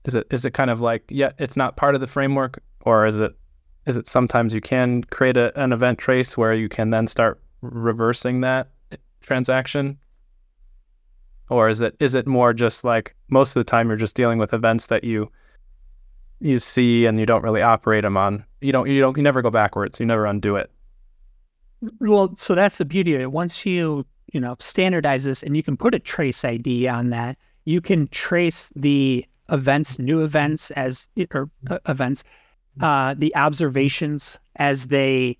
Is 0.05 0.13
it 0.13 0.27
is 0.29 0.45
it 0.45 0.51
kind 0.51 0.69
of 0.69 0.81
like 0.81 1.03
yeah, 1.09 1.31
it's 1.39 1.57
not 1.57 1.77
part 1.77 1.95
of 1.95 2.01
the 2.01 2.07
framework, 2.07 2.61
or 2.81 3.07
is 3.07 3.17
it 3.17 3.33
is 3.85 3.97
it 3.97 4.07
sometimes 4.07 4.53
you 4.53 4.61
can 4.61 5.03
create 5.05 5.37
a, 5.37 5.57
an 5.61 5.71
event 5.71 5.99
trace 5.99 6.37
where 6.37 6.53
you 6.53 6.69
can 6.69 6.89
then 6.89 7.07
start 7.07 7.39
reversing 7.61 8.41
that 8.41 8.69
transaction? 9.21 9.97
Or 11.49 11.69
is 11.69 11.81
it 11.81 11.95
is 11.99 12.15
it 12.15 12.27
more 12.27 12.53
just 12.53 12.83
like 12.83 13.15
most 13.29 13.55
of 13.55 13.59
the 13.59 13.69
time 13.69 13.87
you're 13.87 13.97
just 13.97 14.15
dealing 14.15 14.39
with 14.39 14.53
events 14.53 14.87
that 14.87 15.03
you 15.03 15.31
you 16.39 16.59
see 16.59 17.05
and 17.05 17.19
you 17.19 17.25
don't 17.25 17.43
really 17.43 17.61
operate 17.61 18.03
them 18.03 18.17
on. 18.17 18.43
You 18.61 18.71
don't 18.71 18.87
you 18.87 18.99
don't 18.99 19.15
you 19.17 19.23
never 19.23 19.41
go 19.41 19.49
backwards. 19.49 19.99
You 19.99 20.05
never 20.05 20.25
undo 20.25 20.55
it. 20.55 20.71
Well, 21.99 22.35
so 22.35 22.55
that's 22.55 22.77
the 22.77 22.85
beauty 22.85 23.13
of 23.15 23.21
it. 23.21 23.31
Once 23.31 23.65
you, 23.65 24.05
you 24.33 24.39
know, 24.39 24.55
standardize 24.59 25.23
this 25.23 25.43
and 25.43 25.55
you 25.55 25.63
can 25.63 25.77
put 25.77 25.93
a 25.93 25.99
trace 25.99 26.43
ID 26.43 26.87
on 26.87 27.09
that, 27.11 27.37
you 27.65 27.81
can 27.81 28.07
trace 28.07 28.71
the 28.75 29.25
events, 29.49 29.99
new 29.99 30.23
events 30.23 30.71
as 30.71 31.07
or 31.33 31.49
uh, 31.69 31.79
events, 31.87 32.23
uh, 32.81 33.15
the 33.17 33.35
observations 33.35 34.39
as 34.57 34.87
they 34.87 35.37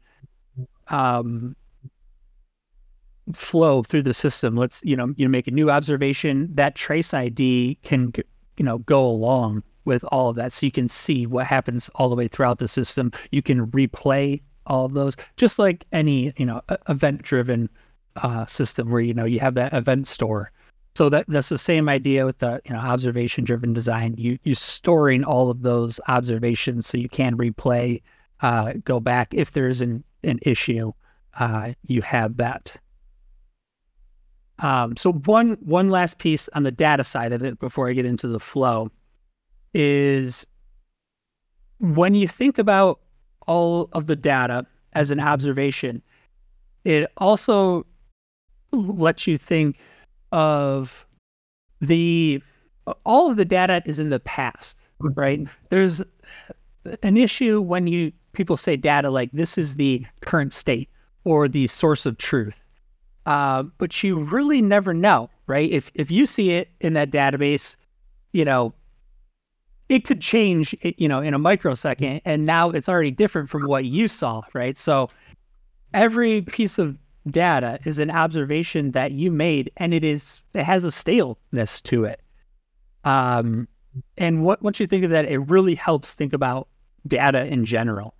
um, 0.89 1.55
flow 3.33 3.83
through 3.83 4.03
the 4.03 4.13
system. 4.13 4.55
Let's, 4.55 4.83
you 4.83 4.95
know, 4.95 5.13
you 5.17 5.29
make 5.29 5.47
a 5.47 5.51
new 5.51 5.69
observation. 5.69 6.49
That 6.53 6.75
trace 6.75 7.13
ID 7.13 7.79
can, 7.83 8.13
you 8.57 8.65
know, 8.65 8.79
go 8.79 9.05
along 9.05 9.63
with 9.85 10.03
all 10.05 10.29
of 10.29 10.35
that, 10.35 10.51
so 10.51 10.65
you 10.65 10.71
can 10.71 10.87
see 10.87 11.27
what 11.27 11.45
happens 11.45 11.89
all 11.95 12.09
the 12.09 12.15
way 12.15 12.27
throughout 12.27 12.57
the 12.57 12.67
system. 12.67 13.11
You 13.31 13.41
can 13.43 13.67
replay 13.67 14.41
all 14.65 14.85
of 14.85 14.93
those, 14.93 15.15
just 15.37 15.59
like 15.59 15.85
any 15.91 16.33
you 16.37 16.45
know 16.45 16.61
event 16.89 17.21
driven 17.21 17.69
uh, 18.15 18.45
system 18.47 18.89
where 18.89 19.01
you 19.01 19.13
know 19.13 19.25
you 19.25 19.39
have 19.39 19.53
that 19.55 19.73
event 19.73 20.07
store. 20.07 20.51
So 20.95 21.09
that 21.09 21.25
that's 21.27 21.49
the 21.49 21.57
same 21.57 21.89
idea 21.89 22.25
with 22.25 22.39
the 22.39 22.61
you 22.65 22.73
know 22.73 22.79
observation 22.79 23.43
driven 23.43 23.73
design. 23.73 24.15
You 24.17 24.39
you 24.43 24.55
storing 24.55 25.23
all 25.23 25.49
of 25.49 25.61
those 25.61 25.99
observations 26.07 26.87
so 26.87 26.97
you 26.97 27.09
can 27.09 27.37
replay, 27.37 28.01
uh, 28.41 28.73
go 28.85 28.99
back 29.01 29.33
if 29.33 29.51
there's 29.51 29.81
an 29.81 30.03
an 30.23 30.39
issue. 30.43 30.93
Uh, 31.37 31.73
you 31.85 32.01
have 32.01 32.37
that. 32.37 32.75
Um, 34.59 34.95
so 34.95 35.11
one 35.11 35.57
one 35.59 35.89
last 35.89 36.17
piece 36.17 36.47
on 36.49 36.63
the 36.63 36.71
data 36.71 37.03
side 37.03 37.33
of 37.33 37.43
it 37.43 37.59
before 37.59 37.89
I 37.89 37.93
get 37.93 38.05
into 38.05 38.29
the 38.29 38.39
flow 38.39 38.89
is 39.73 40.47
when 41.79 42.13
you 42.13 42.25
think 42.25 42.57
about 42.57 43.01
all 43.47 43.89
of 43.91 44.07
the 44.07 44.15
data 44.15 44.65
as 44.93 45.11
an 45.11 45.19
observation, 45.19 46.01
it 46.85 47.11
also 47.17 47.85
lets 48.71 49.27
you 49.27 49.37
think 49.37 49.77
of 50.35 51.05
the 51.79 52.43
all 53.05 53.31
of 53.31 53.37
the 53.37 53.45
data 53.45 53.81
is 53.85 53.99
in 53.99 54.09
the 54.09 54.19
past, 54.19 54.77
right? 54.99 55.47
There's 55.69 56.03
an 57.01 57.15
issue 57.15 57.61
when 57.61 57.87
you 57.87 58.11
people 58.33 58.57
say 58.57 58.75
data 58.75 59.09
like 59.09 59.31
this 59.31 59.57
is 59.57 59.77
the 59.77 60.05
current 60.19 60.53
state 60.53 60.89
or 61.23 61.47
the 61.47 61.67
source 61.67 62.05
of 62.05 62.17
truth. 62.17 62.61
Uh, 63.25 63.63
but 63.77 64.03
you 64.03 64.19
really 64.19 64.61
never 64.61 64.93
know, 64.93 65.29
right? 65.47 65.71
If 65.71 65.89
if 65.95 66.11
you 66.11 66.25
see 66.25 66.51
it 66.51 66.69
in 66.81 66.93
that 66.93 67.11
database, 67.11 67.77
you 68.33 68.43
know, 68.43 68.73
it 69.87 70.05
could 70.05 70.19
change, 70.19 70.75
you 70.97 71.07
know, 71.07 71.21
in 71.21 71.33
a 71.33 71.39
microsecond, 71.39 72.21
and 72.25 72.45
now 72.45 72.71
it's 72.71 72.89
already 72.89 73.11
different 73.11 73.49
from 73.49 73.67
what 73.67 73.85
you 73.85 74.09
saw, 74.09 74.41
right? 74.53 74.77
So 74.77 75.09
every 75.93 76.41
piece 76.41 76.77
of 76.77 76.97
data 77.29 77.79
is 77.85 77.99
an 77.99 78.11
observation 78.11 78.91
that 78.91 79.11
you 79.11 79.31
made, 79.31 79.71
and 79.77 79.93
it 79.93 80.03
is 80.03 80.43
it 80.53 80.63
has 80.63 80.83
a 80.83 80.91
staleness 80.91 81.81
to 81.81 82.03
it. 82.03 82.21
Um, 83.03 83.67
and 84.17 84.43
what 84.43 84.61
once 84.61 84.79
you 84.79 84.87
think 84.87 85.03
of 85.03 85.09
that, 85.11 85.29
it 85.29 85.39
really 85.39 85.75
helps 85.75 86.13
think 86.13 86.33
about 86.33 86.67
data 87.07 87.45
in 87.45 87.65
general. 87.65 88.15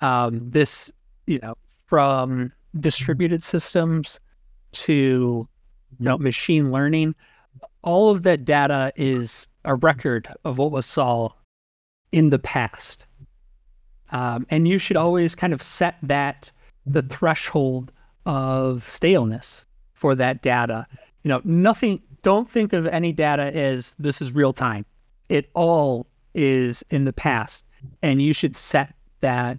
Um, 0.00 0.50
this, 0.50 0.92
you 1.26 1.38
know, 1.40 1.56
from 1.86 2.52
distributed 2.78 3.42
systems 3.42 4.20
to 4.72 5.48
you 5.98 6.04
know 6.04 6.18
machine 6.18 6.70
learning, 6.70 7.14
all 7.82 8.10
of 8.10 8.22
that 8.22 8.44
data 8.44 8.92
is 8.96 9.48
a 9.64 9.74
record 9.74 10.28
of 10.44 10.58
what 10.58 10.70
was 10.70 10.86
saw 10.86 11.30
in 12.12 12.30
the 12.30 12.38
past. 12.38 13.06
Um, 14.10 14.46
and 14.50 14.68
you 14.68 14.78
should 14.78 14.96
always 14.96 15.34
kind 15.34 15.52
of 15.52 15.62
set 15.62 15.96
that 16.02 16.50
the 16.86 17.02
threshold 17.02 17.92
of 18.26 18.86
staleness 18.86 19.64
for 19.94 20.14
that 20.14 20.42
data. 20.42 20.86
You 21.22 21.30
know, 21.30 21.40
nothing, 21.44 22.02
don't 22.22 22.48
think 22.48 22.72
of 22.72 22.86
any 22.86 23.12
data 23.12 23.56
as 23.56 23.94
this 23.98 24.20
is 24.20 24.32
real 24.32 24.52
time. 24.52 24.84
It 25.28 25.48
all 25.54 26.06
is 26.34 26.84
in 26.90 27.04
the 27.04 27.12
past. 27.12 27.64
And 28.02 28.20
you 28.20 28.32
should 28.32 28.54
set 28.54 28.94
that, 29.20 29.58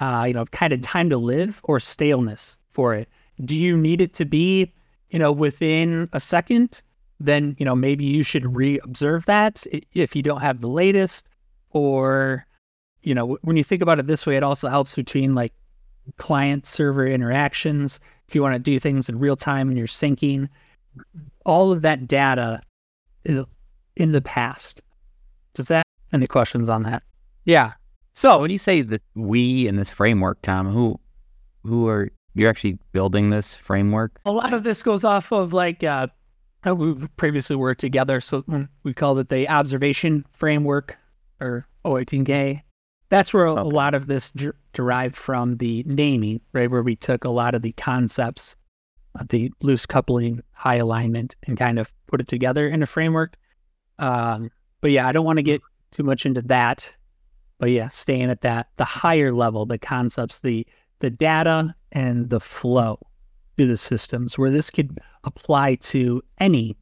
uh, 0.00 0.24
you 0.26 0.34
know, 0.34 0.46
kind 0.46 0.72
of 0.72 0.80
time 0.80 1.10
to 1.10 1.16
live 1.16 1.60
or 1.64 1.78
staleness 1.78 2.56
for 2.70 2.94
it. 2.94 3.08
Do 3.44 3.54
you 3.54 3.76
need 3.76 4.00
it 4.00 4.14
to 4.14 4.24
be, 4.24 4.72
you 5.10 5.18
know, 5.18 5.30
within 5.30 6.08
a 6.12 6.20
second? 6.20 6.80
Then, 7.20 7.56
you 7.58 7.64
know, 7.64 7.74
maybe 7.74 8.04
you 8.04 8.22
should 8.22 8.56
re-observe 8.56 9.26
that 9.26 9.66
if 9.92 10.16
you 10.16 10.22
don't 10.22 10.40
have 10.40 10.60
the 10.60 10.68
latest 10.68 11.28
or, 11.70 12.46
you 13.02 13.14
know, 13.14 13.38
when 13.42 13.56
you 13.56 13.64
think 13.64 13.82
about 13.82 13.98
it 13.98 14.06
this 14.06 14.26
way, 14.26 14.36
it 14.36 14.42
also 14.42 14.68
helps 14.68 14.94
between 14.94 15.34
like 15.34 15.52
client 16.16 16.66
server 16.66 17.06
interactions. 17.06 18.00
If 18.28 18.34
you 18.34 18.42
want 18.42 18.54
to 18.54 18.58
do 18.58 18.78
things 18.78 19.08
in 19.08 19.18
real 19.18 19.36
time 19.36 19.68
and 19.68 19.78
you're 19.78 19.86
syncing, 19.86 20.48
all 21.44 21.72
of 21.72 21.82
that 21.82 22.06
data 22.06 22.60
is 23.24 23.44
in 23.96 24.12
the 24.12 24.22
past. 24.22 24.82
Does 25.54 25.68
that 25.68 25.82
any 26.12 26.26
questions 26.26 26.68
on 26.68 26.82
that? 26.84 27.02
Yeah. 27.44 27.72
So 28.12 28.38
when 28.38 28.50
you 28.50 28.58
say 28.58 28.82
that 28.82 29.02
we 29.14 29.66
in 29.66 29.76
this 29.76 29.90
framework, 29.90 30.42
Tom, 30.42 30.70
who 30.70 30.98
who 31.64 31.88
are 31.88 32.10
you're 32.34 32.50
actually 32.50 32.78
building 32.92 33.30
this 33.30 33.56
framework? 33.56 34.20
A 34.24 34.32
lot 34.32 34.52
of 34.52 34.64
this 34.64 34.82
goes 34.82 35.04
off 35.04 35.32
of 35.32 35.52
like 35.52 35.82
uh 35.84 36.08
we've 36.64 37.08
previously 37.16 37.56
worked 37.56 37.80
together, 37.80 38.20
so 38.20 38.44
we 38.82 38.92
called 38.92 39.18
it 39.18 39.28
the 39.28 39.48
observation 39.48 40.24
framework 40.32 40.96
or 41.40 41.66
O18K. 41.84 42.62
That's 43.10 43.32
where 43.32 43.46
okay. 43.48 43.60
a 43.60 43.64
lot 43.64 43.94
of 43.94 44.06
this 44.06 44.32
d- 44.32 44.50
derived 44.72 45.16
from 45.16 45.56
the 45.56 45.82
naming, 45.86 46.40
right? 46.52 46.70
Where 46.70 46.82
we 46.82 46.96
took 46.96 47.24
a 47.24 47.30
lot 47.30 47.54
of 47.54 47.62
the 47.62 47.72
concepts 47.72 48.56
of 49.18 49.28
the 49.28 49.50
loose 49.62 49.86
coupling, 49.86 50.42
high 50.52 50.76
alignment, 50.76 51.36
and 51.46 51.56
kind 51.56 51.78
of 51.78 51.92
put 52.06 52.20
it 52.20 52.28
together 52.28 52.68
in 52.68 52.82
a 52.82 52.86
framework. 52.86 53.36
Um, 53.98 54.50
but 54.80 54.90
yeah, 54.90 55.08
I 55.08 55.12
don't 55.12 55.24
want 55.24 55.38
to 55.38 55.42
get 55.42 55.62
too 55.90 56.02
much 56.02 56.26
into 56.26 56.42
that. 56.42 56.94
But 57.58 57.70
yeah, 57.70 57.88
staying 57.88 58.30
at 58.30 58.42
that 58.42 58.68
the 58.76 58.84
higher 58.84 59.32
level, 59.32 59.66
the 59.66 59.78
concepts, 59.78 60.40
the 60.40 60.66
the 61.00 61.10
data 61.10 61.74
and 61.92 62.30
the 62.30 62.40
flow 62.40 62.98
through 63.56 63.66
the 63.66 63.76
systems, 63.76 64.38
where 64.38 64.50
this 64.50 64.70
could 64.70 65.00
apply 65.24 65.76
to 65.76 66.22
any 66.38 66.76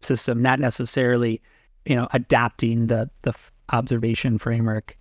system, 0.00 0.42
not 0.42 0.60
necessarily, 0.60 1.40
you 1.86 1.96
know, 1.96 2.06
adapting 2.12 2.86
the 2.86 3.10
the 3.22 3.34
observation 3.72 4.38
framework, 4.38 4.96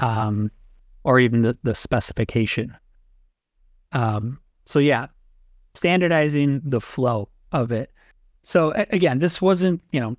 um, 0.00 0.50
or 1.04 1.20
even 1.20 1.42
the, 1.42 1.56
the 1.62 1.74
specification. 1.74 2.76
Um, 3.92 4.40
so 4.66 4.78
yeah, 4.78 5.06
standardizing 5.74 6.62
the 6.64 6.80
flow 6.80 7.28
of 7.52 7.72
it. 7.72 7.92
So 8.42 8.72
again, 8.90 9.18
this 9.18 9.40
wasn't 9.40 9.80
you 9.92 10.00
know 10.00 10.16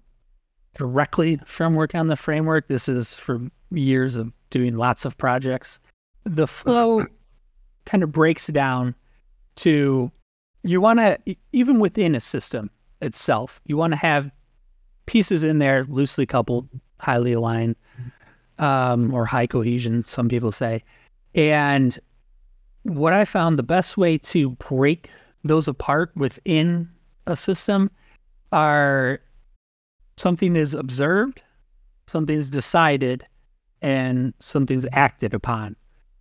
directly 0.75 1.39
from 1.45 1.75
working 1.75 2.00
on 2.00 2.07
the 2.07 2.15
framework. 2.15 2.67
This 2.67 2.88
is 2.88 3.13
from 3.15 3.51
years 3.71 4.15
of 4.15 4.31
doing 4.50 4.77
lots 4.77 5.05
of 5.05 5.17
projects. 5.17 5.79
The 6.23 6.47
flow 6.47 7.05
kind 7.85 8.03
of 8.03 8.11
breaks 8.11 8.47
down 8.47 8.95
to 9.57 10.11
you 10.63 10.79
want 10.79 11.00
to 11.00 11.17
even 11.51 11.79
within 11.79 12.15
a 12.15 12.19
system 12.19 12.69
itself, 13.01 13.59
you 13.65 13.77
want 13.77 13.93
to 13.93 13.97
have 13.97 14.31
pieces 15.07 15.43
in 15.43 15.59
there 15.59 15.85
loosely 15.89 16.25
coupled, 16.25 16.69
highly 17.00 17.33
aligned, 17.33 17.75
um, 18.61 19.13
or 19.13 19.25
high 19.25 19.47
cohesion. 19.47 20.03
Some 20.03 20.29
people 20.29 20.51
say, 20.53 20.83
and 21.35 21.99
what 22.83 23.11
I 23.11 23.25
found 23.25 23.59
the 23.59 23.63
best 23.63 23.97
way 23.97 24.17
to 24.19 24.51
break 24.51 25.09
those 25.43 25.67
apart 25.67 26.11
within 26.15 26.89
a 27.27 27.35
system 27.35 27.91
are 28.51 29.19
something 30.17 30.55
is 30.55 30.73
observed, 30.73 31.41
something 32.07 32.37
is 32.37 32.49
decided, 32.49 33.25
and 33.81 34.33
something's 34.39 34.85
acted 34.93 35.33
upon. 35.33 35.75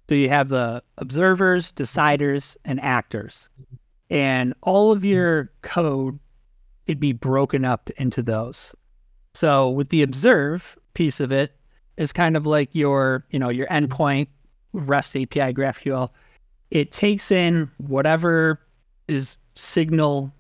So 0.08 0.14
you 0.14 0.28
have 0.28 0.48
the 0.48 0.82
observers, 0.98 1.72
deciders, 1.72 2.56
and 2.64 2.80
actors. 2.80 3.48
And 4.08 4.54
all 4.62 4.90
of 4.90 5.04
your 5.04 5.52
code 5.62 6.18
could 6.86 6.98
be 6.98 7.12
broken 7.12 7.64
up 7.64 7.90
into 7.90 8.22
those. 8.22 8.74
So 9.34 9.70
with 9.70 9.90
the 9.90 10.02
observe 10.02 10.76
piece 10.94 11.20
of 11.20 11.30
it 11.30 11.54
is 12.00 12.14
kind 12.14 12.34
of 12.34 12.46
like 12.46 12.74
your, 12.74 13.26
you 13.30 13.38
know, 13.38 13.50
your 13.50 13.66
endpoint 13.66 14.26
REST 14.72 15.16
API 15.16 15.52
GraphQL. 15.52 16.08
It 16.70 16.92
takes 16.92 17.30
in 17.30 17.70
whatever 17.76 18.58
is 19.06 19.36
signal 19.54 20.32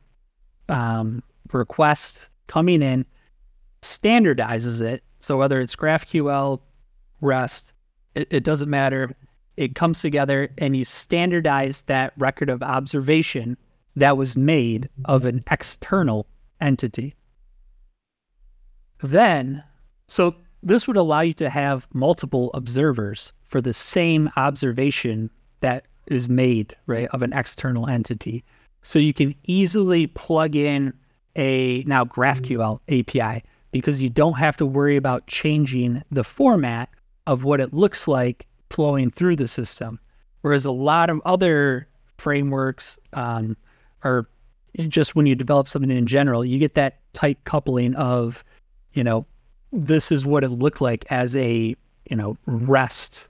um, 0.70 1.22
request 1.52 2.30
coming 2.46 2.80
in, 2.82 3.04
standardizes 3.82 4.80
it. 4.80 5.04
So 5.20 5.36
whether 5.36 5.60
it's 5.60 5.76
GraphQL, 5.76 6.60
REST, 7.20 7.72
it, 8.14 8.26
it 8.30 8.42
doesn't 8.42 8.70
matter. 8.70 9.14
It 9.58 9.74
comes 9.74 10.00
together 10.00 10.48
and 10.56 10.74
you 10.74 10.86
standardize 10.86 11.82
that 11.82 12.14
record 12.16 12.48
of 12.48 12.62
observation 12.62 13.58
that 13.96 14.16
was 14.16 14.34
made 14.34 14.88
of 15.04 15.26
an 15.26 15.44
external 15.50 16.26
entity. 16.62 17.14
Then, 19.02 19.62
so 20.06 20.36
this 20.62 20.86
would 20.86 20.96
allow 20.96 21.20
you 21.20 21.32
to 21.34 21.48
have 21.50 21.86
multiple 21.92 22.50
observers 22.54 23.32
for 23.46 23.60
the 23.60 23.72
same 23.72 24.30
observation 24.36 25.30
that 25.60 25.86
is 26.06 26.28
made, 26.28 26.76
right, 26.86 27.08
of 27.12 27.22
an 27.22 27.32
external 27.32 27.88
entity. 27.88 28.44
So 28.82 28.98
you 28.98 29.14
can 29.14 29.34
easily 29.44 30.06
plug 30.06 30.56
in 30.56 30.92
a 31.36 31.84
now 31.84 32.04
GraphQL 32.04 32.80
API 32.88 33.44
because 33.72 34.02
you 34.02 34.10
don't 34.10 34.34
have 34.34 34.56
to 34.56 34.66
worry 34.66 34.96
about 34.96 35.26
changing 35.26 36.02
the 36.10 36.24
format 36.24 36.88
of 37.26 37.44
what 37.44 37.60
it 37.60 37.72
looks 37.72 38.08
like 38.08 38.46
flowing 38.70 39.10
through 39.10 39.36
the 39.36 39.48
system. 39.48 40.00
Whereas 40.40 40.64
a 40.64 40.70
lot 40.70 41.10
of 41.10 41.20
other 41.24 41.86
frameworks 42.18 42.98
um, 43.12 43.56
are 44.02 44.28
just 44.76 45.14
when 45.14 45.26
you 45.26 45.34
develop 45.34 45.68
something 45.68 45.90
in 45.90 46.06
general, 46.06 46.44
you 46.44 46.58
get 46.58 46.74
that 46.74 46.98
tight 47.12 47.38
coupling 47.44 47.94
of, 47.94 48.44
you 48.92 49.04
know, 49.04 49.26
this 49.72 50.10
is 50.10 50.26
what 50.26 50.44
it 50.44 50.48
looked 50.48 50.80
like 50.80 51.04
as 51.10 51.36
a, 51.36 51.74
you 52.08 52.16
know, 52.16 52.36
REST 52.46 53.28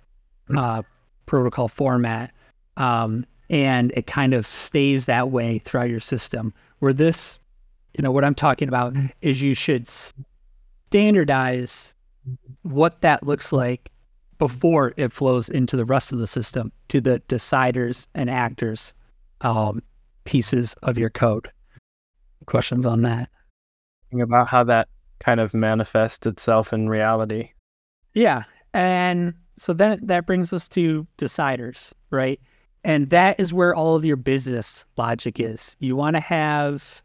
uh, 0.56 0.82
protocol 1.26 1.68
format. 1.68 2.32
Um, 2.76 3.26
and 3.50 3.92
it 3.96 4.06
kind 4.06 4.32
of 4.32 4.46
stays 4.46 5.06
that 5.06 5.30
way 5.30 5.58
throughout 5.58 5.90
your 5.90 6.00
system. 6.00 6.54
Where 6.78 6.92
this, 6.92 7.40
you 7.96 8.02
know, 8.02 8.10
what 8.10 8.24
I'm 8.24 8.34
talking 8.34 8.68
about 8.68 8.94
is 9.20 9.42
you 9.42 9.54
should 9.54 9.86
standardize 10.86 11.94
what 12.62 13.00
that 13.02 13.26
looks 13.26 13.52
like 13.52 13.90
before 14.38 14.94
it 14.96 15.12
flows 15.12 15.48
into 15.48 15.76
the 15.76 15.84
rest 15.84 16.12
of 16.12 16.18
the 16.18 16.26
system 16.26 16.72
to 16.88 17.00
the 17.00 17.20
deciders 17.28 18.06
and 18.14 18.30
actors 18.30 18.94
um, 19.42 19.82
pieces 20.24 20.74
of 20.82 20.96
your 20.96 21.10
code. 21.10 21.50
Questions 22.46 22.86
on 22.86 23.02
that? 23.02 23.28
About 24.18 24.48
how 24.48 24.64
that 24.64 24.88
kind 25.20 25.40
of 25.40 25.54
manifests 25.54 26.26
itself 26.26 26.72
in 26.72 26.88
reality. 26.88 27.50
Yeah. 28.14 28.44
And 28.74 29.34
so 29.56 29.72
then 29.72 30.00
that 30.02 30.26
brings 30.26 30.52
us 30.52 30.68
to 30.70 31.06
deciders, 31.18 31.92
right? 32.10 32.40
And 32.82 33.10
that 33.10 33.38
is 33.38 33.52
where 33.52 33.74
all 33.74 33.94
of 33.94 34.04
your 34.04 34.16
business 34.16 34.84
logic 34.96 35.38
is. 35.38 35.76
You 35.80 35.96
want 35.96 36.16
to 36.16 36.20
have 36.20 37.02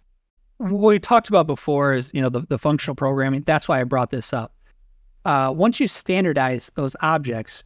what 0.57 0.79
we 0.79 0.99
talked 0.99 1.27
about 1.27 1.47
before 1.47 1.93
is, 1.93 2.11
you 2.13 2.21
know, 2.21 2.29
the, 2.29 2.41
the 2.47 2.57
functional 2.57 2.95
programming. 2.95 3.41
That's 3.41 3.67
why 3.67 3.81
I 3.81 3.83
brought 3.83 4.09
this 4.09 4.31
up. 4.31 4.53
Uh, 5.25 5.53
once 5.55 5.79
you 5.79 5.87
standardize 5.87 6.71
those 6.75 6.95
objects 7.01 7.63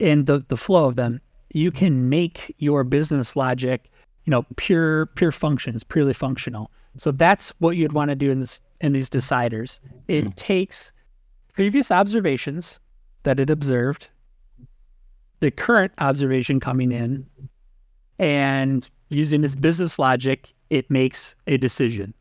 and 0.00 0.26
the, 0.26 0.44
the 0.48 0.56
flow 0.56 0.86
of 0.86 0.96
them, 0.96 1.20
you 1.52 1.70
can 1.70 2.08
make 2.08 2.54
your 2.58 2.82
business 2.82 3.36
logic, 3.36 3.90
you 4.24 4.30
know, 4.30 4.46
pure 4.56 5.06
pure 5.06 5.30
functions, 5.32 5.84
purely 5.84 6.14
functional. 6.14 6.70
So 6.96 7.10
that's 7.10 7.50
what 7.58 7.76
you'd 7.76 7.92
want 7.92 8.10
to 8.10 8.14
do 8.14 8.30
in 8.30 8.40
this 8.40 8.60
in 8.80 8.92
these 8.92 9.10
deciders. 9.10 9.80
It 10.08 10.24
mm. 10.24 10.36
takes 10.36 10.92
previous 11.52 11.90
observations 11.90 12.80
that 13.22 13.40
it 13.40 13.50
observed, 13.50 14.08
the 15.40 15.50
current 15.50 15.92
observation 15.98 16.60
coming 16.60 16.92
in, 16.92 17.26
and 18.18 18.88
using 19.08 19.44
its 19.44 19.54
business 19.54 19.98
logic, 19.98 20.52
it 20.70 20.90
makes 20.90 21.36
a 21.46 21.56
decision. 21.56 22.14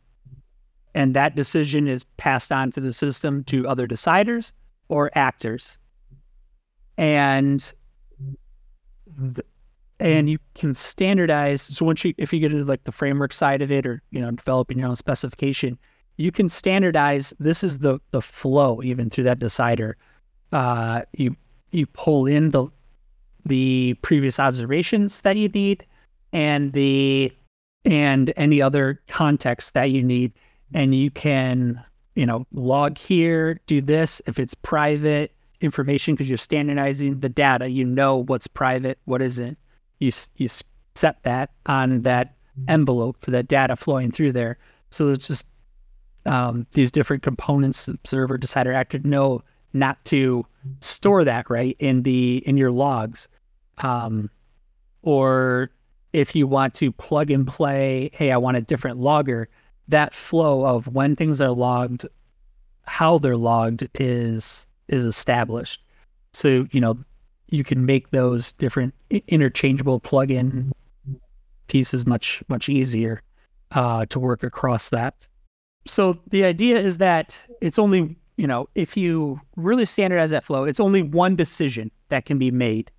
And 0.96 1.16
that 1.16 1.36
decision 1.36 1.88
is 1.88 2.04
passed 2.18 2.52
on 2.52 2.72
to 2.72 2.80
the 2.80 2.94
system 2.94 3.44
to 3.46 3.68
other 3.68 3.88
deciders 3.88 4.54
or 4.90 5.10
actors. 5.16 5.80
And 6.98 7.74
the, 9.08 9.44
and 10.00 10.30
you 10.30 10.38
can 10.56 10.76
standardize. 10.76 11.62
So 11.62 11.86
once 11.86 12.04
you, 12.04 12.14
if 12.18 12.34
you 12.34 12.40
get 12.40 12.52
into 12.52 12.66
like 12.66 12.84
the 12.84 12.92
framework 12.92 13.34
side 13.34 13.62
of 13.62 13.72
it, 13.72 13.86
or 13.88 14.02
you 14.12 14.22
know, 14.22 14.32
developing 14.32 14.80
your 14.80 14.90
own 14.90 14.96
specification, 14.96 15.80
you 16.18 16.32
can 16.32 16.50
standardize. 16.50 17.34
This 17.40 17.64
is 17.64 17.80
the 17.80 18.00
the 18.12 18.22
flow 18.22 18.82
even 18.84 19.10
through 19.10 19.26
that 19.26 19.40
decider. 19.40 19.98
Uh, 20.52 21.02
you 21.14 21.36
you 21.72 21.86
pull 21.88 22.28
in 22.28 22.52
the 22.52 22.68
the 23.46 23.96
previous 24.02 24.40
observations 24.40 25.22
that 25.22 25.38
you 25.38 25.50
need, 25.50 25.86
and 26.32 26.74
the 26.74 27.32
and 27.86 28.34
any 28.38 28.62
other 28.62 29.02
context 29.08 29.74
that 29.74 29.92
you 29.92 30.04
need, 30.04 30.34
and 30.74 30.96
you 30.96 31.12
can 31.12 31.84
you 32.16 32.26
know 32.26 32.46
log 32.52 32.98
here, 32.98 33.60
do 33.68 33.82
this 33.82 34.22
if 34.28 34.40
it's 34.40 34.54
private 34.54 35.32
information 35.62 36.14
because 36.14 36.30
you're 36.30 36.38
standardizing 36.38 37.20
the 37.20 37.30
data. 37.30 37.70
You 37.70 37.86
know 37.86 38.18
what's 38.18 38.48
private, 38.48 39.00
what 39.06 39.22
isn't 39.22 39.58
you 40.04 40.12
you 40.38 40.48
set 40.96 41.24
that 41.24 41.52
on 41.66 42.02
that 42.02 42.36
envelope 42.68 43.18
for 43.20 43.32
that 43.32 43.48
data 43.48 43.76
flowing 43.76 44.12
through 44.12 44.32
there. 44.32 44.58
So 44.90 45.10
it's 45.10 45.28
just 45.28 45.48
um, 46.26 46.66
these 46.74 46.92
different 46.92 47.24
components, 47.24 47.88
observer, 47.88 48.38
decider, 48.38 48.72
actor, 48.72 49.00
know 49.00 49.44
not 49.74 50.04
to 50.06 50.46
store 50.80 51.26
that 51.26 51.50
right 51.50 51.76
in 51.80 52.04
the 52.04 52.44
in 52.46 52.58
your 52.58 52.72
logs, 52.72 53.28
um, 53.80 54.30
or 55.02 55.70
if 56.14 56.36
you 56.36 56.48
want 56.48 56.74
to 56.76 56.92
plug 56.92 57.32
and 57.32 57.48
play, 57.48 58.12
hey, 58.14 58.32
I 58.32 58.38
want 58.38 58.58
a 58.58 58.62
different 58.62 59.00
logger. 59.00 59.50
That 59.90 60.14
flow 60.14 60.66
of 60.66 60.88
when 60.88 61.16
things 61.16 61.42
are 61.42 61.52
logged, 61.52 62.06
how 62.84 63.18
they're 63.18 63.36
logged 63.36 63.90
is 63.96 64.68
is 64.88 65.04
established. 65.04 65.84
So 66.34 66.68
you 66.72 66.80
know 66.80 66.98
you 67.50 67.64
can 67.64 67.86
make 67.86 68.12
those 68.12 68.54
different 68.54 68.94
interchangeable 69.28 70.00
plugin 70.00 70.72
pieces 71.68 72.06
much 72.06 72.44
much 72.48 72.70
easier 72.70 73.22
uh, 73.72 74.06
to 74.08 74.20
work 74.20 74.44
across 74.44 74.90
that. 74.90 75.28
So 75.86 76.18
the 76.28 76.46
idea 76.46 76.80
is 76.80 76.98
that 76.98 77.46
it's 77.62 77.78
only 77.78 78.16
you 78.38 78.48
know 78.48 78.70
if 78.76 78.98
you 78.98 79.40
really 79.56 79.86
standardize 79.86 80.32
that 80.32 80.44
flow, 80.44 80.64
it's 80.64 80.80
only 80.80 81.04
one 81.04 81.36
decision 81.36 81.92
that 82.10 82.26
can 82.26 82.38
be 82.38 82.52
made 82.52 82.92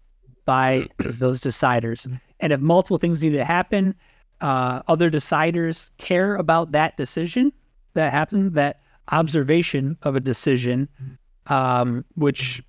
by 0.44 0.86
those 0.98 1.40
deciders, 1.40 2.06
and 2.40 2.52
if 2.52 2.60
multiple 2.60 2.98
things 2.98 3.22
need 3.22 3.30
to 3.30 3.44
happen, 3.44 3.94
uh, 4.40 4.82
other 4.88 5.10
deciders 5.10 5.90
care 5.98 6.36
about 6.36 6.72
that 6.72 6.96
decision 6.96 7.52
that 7.94 8.12
happened, 8.12 8.54
that 8.54 8.80
observation 9.12 9.96
of 10.02 10.16
a 10.16 10.20
decision, 10.20 10.88
um, 11.46 12.04
which 12.14 12.62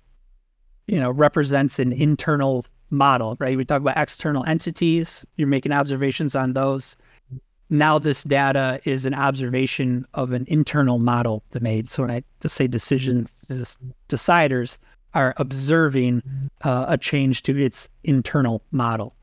you 0.86 0.98
know, 0.98 1.10
represents 1.10 1.78
an 1.78 1.92
internal 1.92 2.64
model, 2.90 3.36
right? 3.40 3.56
We 3.56 3.64
talk 3.64 3.80
about 3.80 3.96
external 3.96 4.44
entities. 4.44 5.26
You're 5.36 5.48
making 5.48 5.72
observations 5.72 6.34
on 6.36 6.52
those. 6.52 6.96
Now 7.70 7.98
this 7.98 8.22
data 8.24 8.80
is 8.84 9.06
an 9.06 9.14
observation 9.14 10.06
of 10.14 10.32
an 10.32 10.44
internal 10.48 10.98
model 10.98 11.42
that 11.50 11.62
made. 11.62 11.90
So 11.90 12.02
when 12.04 12.10
I 12.10 12.22
say 12.46 12.66
decisions, 12.66 13.38
deciders 14.08 14.78
are 15.14 15.34
observing 15.38 16.22
uh, 16.62 16.84
a 16.88 16.98
change 16.98 17.42
to 17.42 17.58
its 17.58 17.88
internal 18.04 18.62
model. 18.70 19.14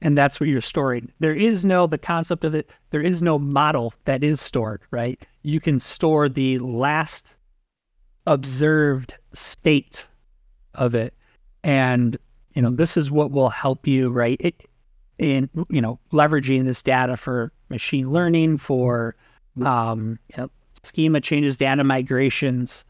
And 0.00 0.18
that's 0.18 0.40
what 0.40 0.48
you're 0.48 0.60
storing. 0.60 1.10
There 1.20 1.34
is 1.34 1.64
no, 1.64 1.86
the 1.86 1.98
concept 1.98 2.44
of 2.44 2.54
it, 2.54 2.70
there 2.90 3.00
is 3.00 3.22
no 3.22 3.38
model 3.38 3.94
that 4.04 4.22
is 4.22 4.40
stored, 4.40 4.82
right? 4.90 5.24
You 5.42 5.60
can 5.60 5.78
store 5.78 6.28
the 6.28 6.58
last 6.58 7.36
observed 8.26 9.14
state 9.32 10.06
of 10.74 10.94
it. 10.94 11.14
And, 11.64 12.18
you 12.54 12.62
know, 12.62 12.70
this 12.70 12.96
is 12.96 13.10
what 13.10 13.30
will 13.30 13.50
help 13.50 13.86
you, 13.86 14.10
right? 14.10 14.40
It, 14.40 14.68
in, 15.22 15.48
you 15.70 15.80
know, 15.80 15.98
leveraging 16.12 16.64
this 16.64 16.82
data 16.82 17.16
for 17.16 17.52
machine 17.68 18.10
learning, 18.10 18.58
for, 18.58 19.14
um, 19.64 20.18
you 20.28 20.42
know, 20.42 20.50
schema 20.82 21.20
changes, 21.20 21.56
data 21.56 21.84
migrations 21.84 22.84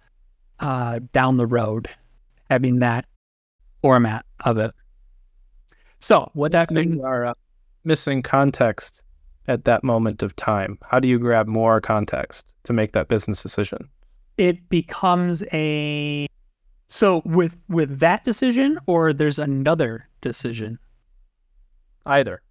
uh, 0.60 1.00
down 1.12 1.36
the 1.36 1.46
road 1.46 1.88
having 2.50 2.80
that 2.80 3.06
format 3.80 4.24
of 4.40 4.58
it. 4.58 4.72
So 6.00 6.30
what 6.34 6.52
that 6.52 6.70
means 6.70 7.00
are 7.02 7.24
uh, 7.26 7.34
missing 7.84 8.22
context 8.22 9.02
at 9.48 9.64
that 9.64 9.84
moment 9.84 10.22
of 10.22 10.34
time. 10.36 10.78
How 10.82 11.00
do 11.00 11.08
you 11.08 11.18
grab 11.18 11.46
more 11.46 11.80
context 11.80 12.54
to 12.64 12.72
make 12.72 12.92
that 12.92 13.08
business 13.08 13.42
decision? 13.42 13.88
It 14.36 14.68
becomes 14.68 15.42
a 15.52 16.26
so 16.88 17.22
with 17.24 17.56
with 17.68 18.00
that 18.00 18.24
decision 18.24 18.78
or 18.86 19.12
there's 19.12 19.38
another 19.38 20.08
decision. 20.20 20.78
Either. 22.06 22.42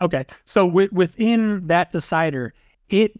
Okay. 0.00 0.24
So 0.44 0.66
with, 0.66 0.92
within 0.92 1.66
that 1.66 1.92
decider, 1.92 2.52
it 2.88 3.18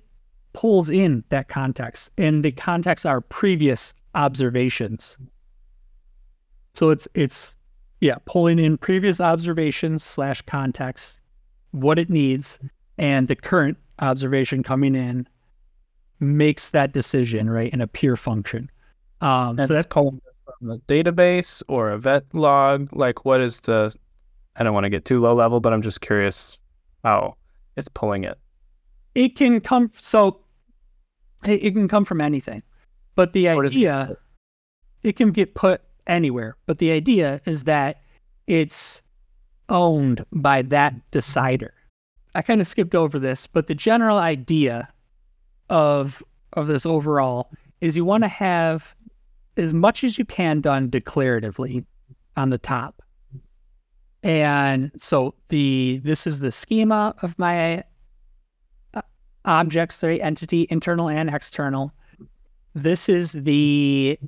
pulls 0.53 0.89
in 0.89 1.25
that 1.31 1.49
context 1.49 2.11
and 2.19 2.45
the 2.45 2.53
context 2.53 3.07
are 3.07 3.21
previous 3.21 3.95
observations. 4.15 5.17
So 6.75 6.91
it's 6.91 7.07
it's 7.15 7.57
yeah, 8.01 8.17
pulling 8.27 8.59
in 8.59 8.77
previous 8.77 9.21
observations 9.21 10.05
slash 10.05 10.43
context, 10.43 11.23
what 11.71 11.99
it 11.99 12.11
needs, 12.11 12.61
and 12.99 13.29
the 13.29 13.37
current 13.37 13.79
observation 14.01 14.63
coming 14.63 14.95
in 14.95 15.27
makes 16.21 16.71
that 16.71 16.93
decision, 16.93 17.49
right, 17.49 17.73
in 17.73 17.81
a 17.81 17.87
pure 17.87 18.17
function. 18.17 18.71
Um, 19.21 19.57
so 19.57 19.69
that's 19.69 19.87
calling 19.87 20.21
from 20.45 20.69
the 20.69 20.79
database 20.81 21.63
or 21.69 21.91
a 21.91 21.99
vet 21.99 22.25
log. 22.35 22.89
Like, 22.93 23.25
what 23.25 23.41
is 23.41 23.61
the? 23.61 23.95
I 24.57 24.63
don't 24.63 24.75
want 24.75 24.85
to 24.85 24.91
get 24.91 25.05
too 25.05 25.21
low 25.21 25.35
level, 25.35 25.61
but 25.61 25.73
I'm 25.73 25.83
just 25.83 26.01
curious 26.01 26.59
how 27.03 27.37
it's 27.77 27.89
pulling 27.89 28.25
it. 28.25 28.39
It 29.15 29.37
can 29.37 29.61
come 29.61 29.91
so. 29.99 30.41
It, 31.45 31.73
can 31.73 31.89
come 31.89 32.07
from 32.07 32.23
anything, 32.23 32.63
but 33.17 33.35
the 33.35 33.49
idea 33.49 34.17
it, 35.03 35.09
it 35.09 35.17
can 35.17 35.31
get 35.31 35.55
put 35.55 35.83
anywhere. 36.07 36.57
But 36.65 36.79
the 36.79 36.91
idea 36.91 37.41
is 37.45 37.65
that 37.65 38.01
it's 38.47 39.03
owned 39.69 40.25
by 40.33 40.63
that 40.63 40.95
decider. 41.11 41.75
I 42.35 42.43
kind 42.43 42.61
of 42.61 42.67
skipped 42.67 42.95
over 42.95 43.19
this, 43.19 43.47
but 43.47 43.67
the 43.67 43.75
general 43.75 44.19
idea 44.19 44.89
of 45.71 46.23
of 46.55 46.67
this 46.67 46.87
overall 46.87 47.51
is 47.81 47.97
you 47.97 48.05
want 48.05 48.25
to 48.25 48.29
have 48.29 48.95
as 49.57 49.73
much 49.73 50.05
as 50.05 50.19
you 50.19 50.25
can 50.25 50.61
done 50.61 50.91
declaratively 50.91 51.85
on 52.37 52.51
the 52.51 52.59
top. 52.59 53.03
And 54.25 54.91
so 54.97 55.35
the 55.51 56.01
this 56.03 56.27
is 56.27 56.41
the 56.41 56.51
schema 56.51 57.15
of 57.21 57.39
my 57.39 57.85
uh, 58.95 59.03
objects, 59.45 60.01
the 60.01 60.23
entity, 60.23 60.67
internal 60.71 61.11
and 61.11 61.29
external. 61.29 61.93
This 62.75 63.11
is 63.11 63.33
the 63.33 64.19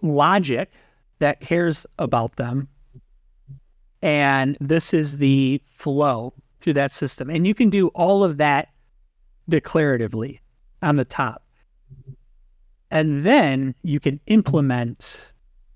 logic 0.00 0.72
that 1.18 1.40
cares 1.40 1.86
about 1.98 2.36
them. 2.36 2.66
And 4.00 4.56
this 4.58 4.94
is 4.94 5.18
the 5.18 5.62
flow 5.76 6.32
through 6.60 6.72
that 6.72 6.90
system. 6.90 7.28
And 7.28 7.46
you 7.46 7.54
can 7.54 7.68
do 7.68 7.88
all 7.88 8.24
of 8.24 8.38
that 8.38 8.70
declaratively 9.50 10.40
on 10.80 10.96
the 10.96 11.04
top. 11.04 11.44
And 12.90 13.22
then 13.22 13.74
you 13.82 14.00
can 14.00 14.18
implement, 14.26 15.30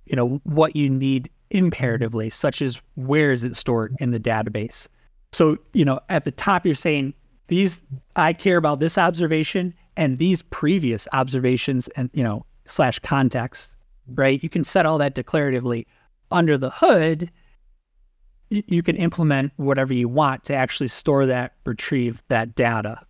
you 0.07 0.17
know, 0.17 0.41
what 0.45 0.75
you 0.75 0.89
need 0.89 1.31
imperatively, 1.51 2.31
such 2.31 2.61
as 2.63 2.81
where 2.95 3.33
is 3.33 3.45
it 3.45 3.57
stored 3.57 3.95
in 4.01 4.11
the 4.11 4.21
database. 4.21 4.89
So, 5.33 5.59
you 5.73 5.85
know, 5.85 6.01
at 6.09 6.25
the 6.25 6.31
top 6.31 6.65
you're 6.65 6.75
saying 6.75 7.15
these 7.49 7.85
I 8.17 8.33
care 8.33 8.57
about 8.57 8.81
this 8.81 8.99
observation 8.99 9.75
and 9.97 10.19
these 10.19 10.43
previous 10.43 11.07
observations 11.13 11.89
and, 11.89 12.11
you 12.13 12.25
know, 12.25 12.45
slash 12.65 12.99
context 12.99 13.77
right? 14.15 14.43
You 14.43 14.49
can 14.49 14.65
set 14.65 14.87
all 14.87 14.99
that 14.99 15.15
declaratively. 15.15 15.87
Under 16.31 16.59
the 16.59 16.71
hood, 16.71 17.31
you 18.51 18.83
can 18.83 18.97
implement 18.97 19.53
whatever 19.57 19.95
you 19.95 20.09
want 20.09 20.45
to 20.45 20.55
actually 20.55 20.89
store 20.89 21.27
that, 21.27 21.55
retrieve 21.65 22.23
that 22.29 22.55
data. 22.55 23.01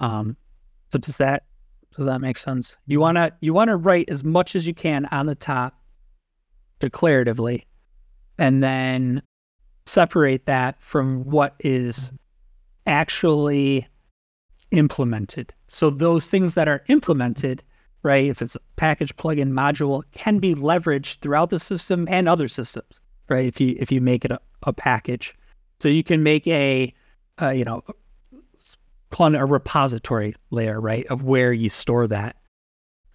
Um, 0.00 0.36
so 0.90 0.98
does 0.98 1.16
that 1.18 1.44
does 1.96 2.06
that 2.06 2.20
make 2.20 2.36
sense? 2.36 2.76
You 2.86 3.00
wanna 3.00 3.32
you 3.40 3.54
wanna 3.54 3.76
write 3.76 4.08
as 4.08 4.24
much 4.24 4.54
as 4.54 4.66
you 4.66 4.74
can 4.74 5.06
on 5.06 5.26
the 5.26 5.34
top, 5.34 5.78
declaratively, 6.80 7.64
and 8.38 8.62
then 8.62 9.22
separate 9.86 10.46
that 10.46 10.80
from 10.82 11.24
what 11.24 11.54
is 11.60 12.12
actually 12.86 13.86
implemented. 14.70 15.52
So 15.68 15.90
those 15.90 16.28
things 16.28 16.54
that 16.54 16.68
are 16.68 16.84
implemented 16.88 17.62
right? 18.06 18.28
If 18.28 18.40
it's 18.40 18.54
a 18.54 18.60
package 18.76 19.14
plugin 19.16 19.50
module, 19.50 20.04
can 20.12 20.38
be 20.38 20.54
leveraged 20.54 21.18
throughout 21.18 21.50
the 21.50 21.58
system 21.58 22.06
and 22.08 22.28
other 22.28 22.46
systems, 22.46 23.00
right? 23.28 23.46
If 23.46 23.60
you 23.60 23.74
if 23.78 23.90
you 23.90 24.00
make 24.00 24.24
it 24.24 24.30
a, 24.30 24.40
a 24.62 24.72
package, 24.72 25.34
so 25.80 25.88
you 25.88 26.04
can 26.04 26.22
make 26.22 26.46
a, 26.46 26.94
a 27.38 27.54
you 27.54 27.64
know, 27.64 27.82
call 29.10 29.34
a 29.34 29.44
repository 29.44 30.36
layer, 30.50 30.80
right, 30.80 31.04
of 31.08 31.24
where 31.24 31.52
you 31.52 31.68
store 31.68 32.06
that. 32.06 32.36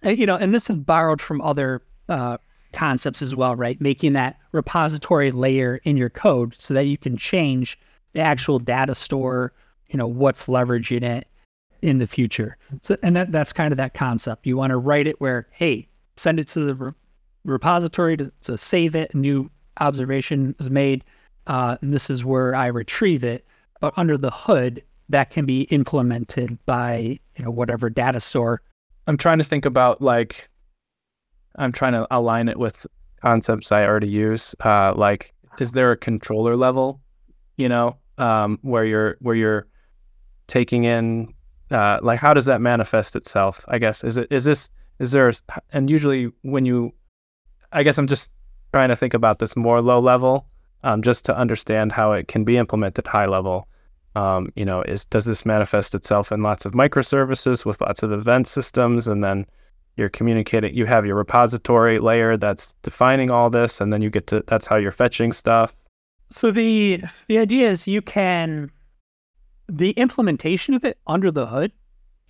And, 0.02 0.18
you 0.18 0.26
know, 0.26 0.36
and 0.36 0.52
this 0.52 0.68
is 0.68 0.76
borrowed 0.76 1.22
from 1.22 1.40
other 1.40 1.80
uh, 2.10 2.36
concepts 2.72 3.22
as 3.22 3.34
well, 3.36 3.56
right? 3.56 3.80
Making 3.80 4.14
that 4.14 4.38
repository 4.52 5.30
layer 5.30 5.80
in 5.84 5.96
your 5.96 6.10
code 6.10 6.54
so 6.56 6.74
that 6.74 6.86
you 6.86 6.96
can 6.96 7.16
change 7.16 7.78
the 8.12 8.20
actual 8.20 8.58
data 8.58 8.94
store, 8.94 9.52
you 9.88 9.96
know, 9.96 10.06
what's 10.06 10.46
leveraging 10.46 11.02
it, 11.02 11.26
in 11.82 11.98
the 11.98 12.06
future. 12.06 12.56
So, 12.82 12.96
and 13.02 13.14
that, 13.16 13.32
that's 13.32 13.52
kind 13.52 13.72
of 13.72 13.76
that 13.76 13.94
concept. 13.94 14.46
You 14.46 14.56
want 14.56 14.70
to 14.70 14.78
write 14.78 15.06
it 15.06 15.20
where, 15.20 15.48
hey, 15.50 15.88
send 16.16 16.40
it 16.40 16.48
to 16.48 16.60
the 16.60 16.74
re- 16.74 16.92
repository 17.44 18.16
to, 18.16 18.32
to, 18.42 18.56
save 18.56 18.94
it. 18.94 19.12
A 19.12 19.16
new 19.16 19.50
observation 19.80 20.54
is 20.60 20.70
made. 20.70 21.04
Uh, 21.48 21.76
this 21.82 22.08
is 22.08 22.24
where 22.24 22.54
I 22.54 22.66
retrieve 22.66 23.24
it. 23.24 23.44
But 23.80 23.92
under 23.96 24.16
the 24.16 24.30
hood, 24.30 24.82
that 25.08 25.30
can 25.30 25.44
be 25.44 25.62
implemented 25.62 26.56
by 26.64 27.18
you 27.36 27.44
know 27.44 27.50
whatever 27.50 27.90
data 27.90 28.20
store. 28.20 28.62
I'm 29.08 29.16
trying 29.16 29.38
to 29.38 29.44
think 29.44 29.66
about 29.66 30.00
like 30.00 30.48
I'm 31.56 31.72
trying 31.72 31.92
to 31.92 32.06
align 32.10 32.48
it 32.48 32.58
with 32.58 32.86
concepts 33.20 33.72
I 33.72 33.84
already 33.84 34.08
use. 34.08 34.54
Uh, 34.64 34.94
like, 34.94 35.32
is 35.58 35.72
there 35.72 35.92
a 35.92 35.96
controller 35.96 36.56
level, 36.56 37.00
you 37.56 37.68
know, 37.68 37.96
um, 38.18 38.58
where 38.62 38.84
you're 38.84 39.16
where 39.20 39.34
you're 39.34 39.66
taking 40.46 40.84
in 40.84 41.32
uh, 41.72 41.98
like 42.02 42.18
how 42.18 42.34
does 42.34 42.44
that 42.44 42.60
manifest 42.60 43.16
itself? 43.16 43.64
I 43.68 43.78
guess 43.78 44.04
is 44.04 44.16
it 44.16 44.28
is 44.30 44.44
this 44.44 44.68
is 44.98 45.12
there 45.12 45.32
and 45.72 45.88
usually 45.88 46.30
when 46.42 46.64
you, 46.66 46.92
I 47.72 47.82
guess 47.82 47.98
I'm 47.98 48.06
just 48.06 48.30
trying 48.72 48.90
to 48.90 48.96
think 48.96 49.14
about 49.14 49.38
this 49.38 49.56
more 49.56 49.80
low 49.80 49.98
level, 49.98 50.46
um, 50.84 51.02
just 51.02 51.24
to 51.26 51.36
understand 51.36 51.92
how 51.92 52.12
it 52.12 52.28
can 52.28 52.44
be 52.44 52.56
implemented 52.58 53.06
high 53.06 53.26
level. 53.26 53.68
Um, 54.14 54.52
you 54.56 54.66
know, 54.66 54.82
is 54.82 55.06
does 55.06 55.24
this 55.24 55.46
manifest 55.46 55.94
itself 55.94 56.30
in 56.30 56.42
lots 56.42 56.66
of 56.66 56.72
microservices 56.72 57.64
with 57.64 57.80
lots 57.80 58.02
of 58.02 58.12
event 58.12 58.46
systems, 58.46 59.08
and 59.08 59.24
then 59.24 59.46
you're 59.96 60.08
communicating. 60.08 60.74
You 60.74 60.86
have 60.86 61.04
your 61.04 61.16
repository 61.16 61.98
layer 61.98 62.36
that's 62.36 62.74
defining 62.82 63.30
all 63.30 63.50
this, 63.50 63.80
and 63.80 63.92
then 63.92 64.02
you 64.02 64.10
get 64.10 64.26
to 64.28 64.42
that's 64.46 64.66
how 64.66 64.76
you're 64.76 64.90
fetching 64.90 65.32
stuff. 65.32 65.74
So 66.30 66.50
the 66.50 67.02
the 67.28 67.38
idea 67.38 67.68
is 67.68 67.86
you 67.86 68.02
can 68.02 68.70
the 69.68 69.90
implementation 69.92 70.74
of 70.74 70.84
it 70.84 70.98
under 71.06 71.30
the 71.30 71.46
hood 71.46 71.72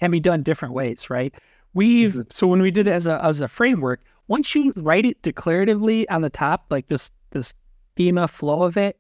can 0.00 0.10
be 0.10 0.20
done 0.20 0.42
different 0.42 0.74
ways, 0.74 1.08
right? 1.08 1.34
We've 1.74 2.10
mm-hmm. 2.10 2.22
so 2.30 2.46
when 2.46 2.62
we 2.62 2.70
did 2.70 2.86
it 2.86 2.92
as 2.92 3.06
a 3.06 3.22
as 3.24 3.40
a 3.40 3.48
framework, 3.48 4.02
once 4.28 4.54
you 4.54 4.72
write 4.76 5.06
it 5.06 5.22
declaratively 5.22 6.04
on 6.10 6.22
the 6.22 6.30
top, 6.30 6.66
like 6.70 6.88
this 6.88 7.10
this 7.30 7.54
schema 7.94 8.26
flow 8.26 8.62
of 8.62 8.76
it, 8.76 8.98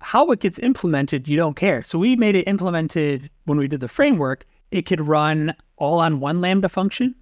how 0.00 0.30
it 0.30 0.40
gets 0.40 0.58
implemented, 0.58 1.28
you 1.28 1.36
don't 1.36 1.56
care. 1.56 1.82
So 1.82 1.98
we 1.98 2.16
made 2.16 2.36
it 2.36 2.48
implemented 2.48 3.30
when 3.44 3.58
we 3.58 3.68
did 3.68 3.80
the 3.80 3.88
framework. 3.88 4.44
It 4.70 4.82
could 4.86 5.00
run 5.00 5.54
all 5.76 6.00
on 6.00 6.20
one 6.20 6.40
Lambda 6.40 6.68
function. 6.68 7.14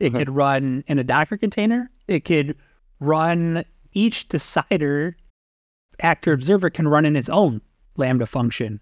It 0.00 0.08
mm-hmm. 0.08 0.16
could 0.18 0.30
run 0.30 0.84
in 0.86 0.98
a 0.98 1.04
Docker 1.04 1.36
container. 1.36 1.90
It 2.08 2.24
could 2.24 2.56
run 3.00 3.64
each 3.92 4.28
decider 4.28 5.16
actor 6.00 6.32
observer 6.32 6.70
can 6.70 6.88
run 6.88 7.04
in 7.04 7.16
its 7.16 7.28
own 7.28 7.60
Lambda 7.96 8.26
function 8.26 8.80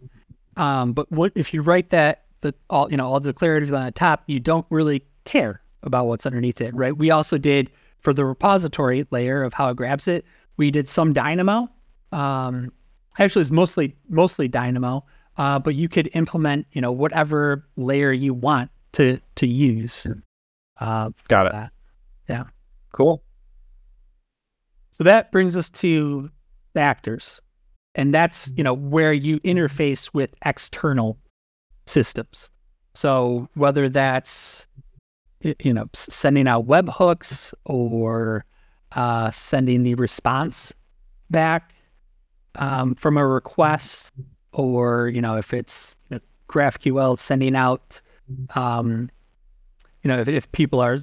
Um, 0.56 0.92
but 0.92 1.10
what 1.12 1.32
if 1.34 1.52
you 1.52 1.62
write 1.62 1.90
that 1.90 2.24
the 2.40 2.54
all 2.70 2.90
you 2.90 2.96
know 2.96 3.06
all 3.06 3.20
declarative 3.20 3.72
on 3.72 3.84
the 3.84 3.90
top, 3.90 4.24
you 4.26 4.40
don't 4.40 4.66
really 4.70 5.04
care 5.24 5.62
about 5.82 6.06
what's 6.06 6.26
underneath 6.26 6.60
it, 6.60 6.74
right? 6.74 6.96
We 6.96 7.10
also 7.10 7.38
did 7.38 7.70
for 8.00 8.12
the 8.12 8.24
repository 8.24 9.06
layer 9.10 9.42
of 9.42 9.54
how 9.54 9.70
it 9.70 9.76
grabs 9.76 10.08
it. 10.08 10.24
We 10.56 10.70
did 10.70 10.88
some 10.88 11.12
Dynamo. 11.12 11.68
Um, 12.10 12.72
actually, 13.18 13.42
it's 13.42 13.50
mostly 13.50 13.96
mostly 14.08 14.48
Dynamo, 14.48 15.04
uh, 15.38 15.58
but 15.58 15.74
you 15.74 15.88
could 15.88 16.10
implement 16.14 16.66
you 16.72 16.80
know 16.80 16.92
whatever 16.92 17.64
layer 17.76 18.12
you 18.12 18.34
want 18.34 18.70
to 18.92 19.18
to 19.36 19.46
use. 19.46 20.06
Uh, 20.82 21.10
Got 21.28 21.46
it. 21.46 21.52
that. 21.52 21.72
Yeah. 22.28 22.44
Cool. 22.92 23.22
So 24.90 25.04
that 25.04 25.32
brings 25.32 25.56
us 25.56 25.70
to 25.70 26.30
the 26.74 26.80
actors. 26.80 27.40
And 27.94 28.14
that's, 28.14 28.52
you 28.56 28.64
know, 28.64 28.74
where 28.74 29.12
you 29.12 29.38
interface 29.40 30.12
with 30.14 30.34
external 30.44 31.18
systems. 31.86 32.50
So 32.94 33.48
whether 33.54 33.88
that's 33.88 34.66
you 35.42 35.72
know, 35.72 35.88
sending 35.92 36.46
out 36.46 36.66
webhooks 36.66 37.52
or 37.64 38.44
uh, 38.92 39.30
sending 39.30 39.82
the 39.82 39.94
response 39.96 40.72
back 41.30 41.74
um, 42.56 42.94
from 42.94 43.16
a 43.16 43.26
request, 43.26 44.12
or 44.52 45.08
you 45.08 45.20
know, 45.20 45.36
if 45.36 45.52
it's 45.52 45.96
you 46.10 46.16
know, 46.16 46.20
GraphQL 46.48 47.18
sending 47.18 47.56
out, 47.56 48.00
um, 48.54 49.10
you 50.02 50.08
know, 50.08 50.18
if, 50.18 50.28
if 50.28 50.50
people 50.52 50.80
are 50.80 50.98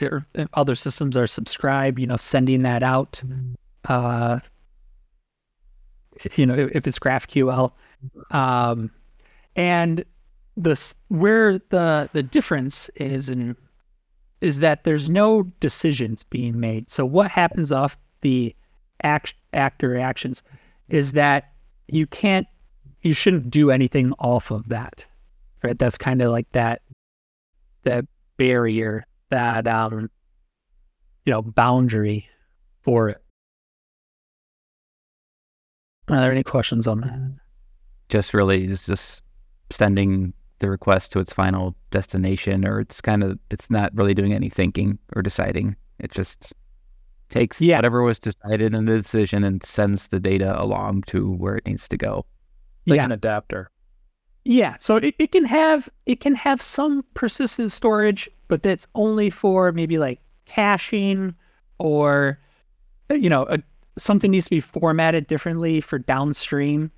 or 0.00 0.26
if 0.34 0.48
other 0.54 0.74
systems 0.74 1.16
are 1.16 1.26
subscribed, 1.26 1.98
you 1.98 2.06
know, 2.06 2.16
sending 2.16 2.62
that 2.62 2.82
out. 2.82 3.22
Uh, 3.88 4.40
you 6.34 6.46
know, 6.46 6.54
if, 6.54 6.70
if 6.72 6.86
it's 6.86 6.98
GraphQL, 6.98 7.72
um, 8.30 8.90
and 9.56 10.04
this 10.56 10.94
where 11.08 11.58
the 11.68 12.08
the 12.12 12.22
difference 12.22 12.88
is 12.96 13.28
in 13.28 13.56
is 14.40 14.60
that 14.60 14.84
there's 14.84 15.10
no 15.10 15.42
decisions 15.60 16.24
being 16.24 16.58
made. 16.58 16.88
So 16.88 17.04
what 17.04 17.30
happens 17.30 17.72
off 17.72 17.98
the 18.22 18.54
act, 19.02 19.34
actor 19.52 19.98
actions 19.98 20.42
is 20.88 21.12
that 21.12 21.52
you 21.88 22.06
can't 22.06 22.46
you 23.02 23.12
shouldn't 23.12 23.50
do 23.50 23.70
anything 23.70 24.12
off 24.18 24.50
of 24.50 24.68
that. 24.70 25.04
Right? 25.62 25.78
That's 25.78 25.98
kind 25.98 26.22
of 26.22 26.32
like 26.32 26.50
that 26.52 26.80
that 27.82 28.06
barrier, 28.40 29.04
that 29.28 29.66
um 29.68 30.10
you 31.26 31.32
know, 31.32 31.42
boundary 31.42 32.26
for 32.80 33.10
it. 33.10 33.18
Are 36.08 36.20
there 36.20 36.32
any 36.32 36.42
questions 36.42 36.86
on 36.86 37.02
that? 37.02 37.36
Just 38.08 38.32
really 38.34 38.64
is 38.64 38.86
just 38.86 39.22
sending 39.70 40.32
the 40.58 40.68
request 40.70 41.12
to 41.12 41.20
its 41.20 41.32
final 41.32 41.76
destination, 41.90 42.66
or 42.66 42.80
it's 42.80 43.00
kind 43.00 43.22
of 43.22 43.38
it's 43.50 43.70
not 43.70 43.92
really 43.94 44.14
doing 44.14 44.32
any 44.32 44.48
thinking 44.48 44.98
or 45.14 45.22
deciding. 45.22 45.76
It 45.98 46.10
just 46.10 46.52
takes 47.28 47.60
Yeah. 47.60 47.76
whatever 47.76 48.02
was 48.02 48.18
decided 48.18 48.74
in 48.74 48.86
the 48.86 48.96
decision 48.96 49.44
and 49.44 49.62
sends 49.62 50.08
the 50.08 50.18
data 50.18 50.60
along 50.60 51.02
to 51.08 51.30
where 51.32 51.56
it 51.56 51.66
needs 51.66 51.86
to 51.88 51.96
go. 51.96 52.24
Like 52.86 52.96
yeah. 52.96 53.04
an 53.04 53.12
adapter. 53.12 53.70
Yeah, 54.44 54.76
so 54.80 54.96
it, 54.96 55.14
it 55.18 55.32
can 55.32 55.44
have 55.44 55.88
it 56.06 56.20
can 56.20 56.34
have 56.34 56.62
some 56.62 57.04
persistent 57.14 57.72
storage, 57.72 58.28
but 58.48 58.62
that's 58.62 58.86
only 58.94 59.30
for 59.30 59.70
maybe 59.72 59.98
like 59.98 60.20
caching 60.46 61.34
or 61.78 62.38
uh, 63.10 63.14
you 63.14 63.28
know 63.28 63.46
a, 63.50 63.58
something 63.98 64.30
needs 64.30 64.46
to 64.46 64.50
be 64.50 64.60
formatted 64.60 65.26
differently 65.26 65.80
for 65.80 65.98
downstream. 65.98 66.90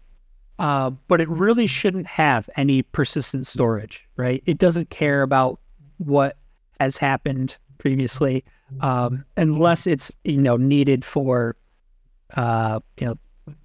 Uh, 0.59 0.91
but 1.09 1.21
it 1.21 1.29
really 1.29 1.67
shouldn't 1.67 2.07
have 2.07 2.49
any 2.57 2.83
persistent 2.83 3.47
storage, 3.47 4.07
right? 4.17 4.43
It 4.47 4.59
doesn't 4.59 4.91
care 4.91 5.23
about 5.23 5.59
what 5.97 6.37
has 6.79 6.97
happened 6.97 7.57
previously, 7.79 8.45
um, 8.81 9.25
unless 9.37 9.89
it's 9.89 10.13
you 10.23 10.41
know 10.41 10.57
needed 10.57 11.05
for 11.05 11.57
uh, 12.37 12.79
you 12.99 13.07
know 13.07 13.17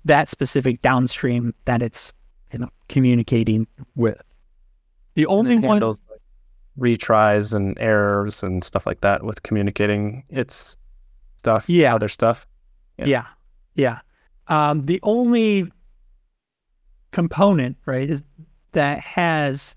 that 0.06 0.30
specific 0.30 0.82
downstream 0.82 1.54
that 1.66 1.84
it's 1.84 2.12
you 2.52 2.60
know 2.60 2.70
communicating 2.90 3.68
with. 3.96 4.22
The 5.16 5.24
And 5.24 5.32
only 5.32 5.54
it 5.56 5.62
one, 5.62 5.70
handles 5.78 6.00
like, 6.10 6.20
retries 6.80 7.54
and 7.54 7.78
errors 7.80 8.44
and 8.44 8.64
stuff 8.64 8.86
like 8.86 9.02
that 9.02 9.24
with 9.24 9.42
communicating 9.44 10.24
its 10.30 10.78
stuff, 11.38 11.68
Yeah. 11.70 11.96
other 11.96 12.08
stuff. 12.08 12.48
Yeah. 12.98 13.06
yeah, 13.06 13.26
yeah. 13.76 14.00
Um, 14.48 14.86
the 14.86 15.00
only 15.04 15.72
component, 17.12 17.78
right, 17.86 18.10
is 18.10 18.24
that 18.74 19.00
has 19.00 19.76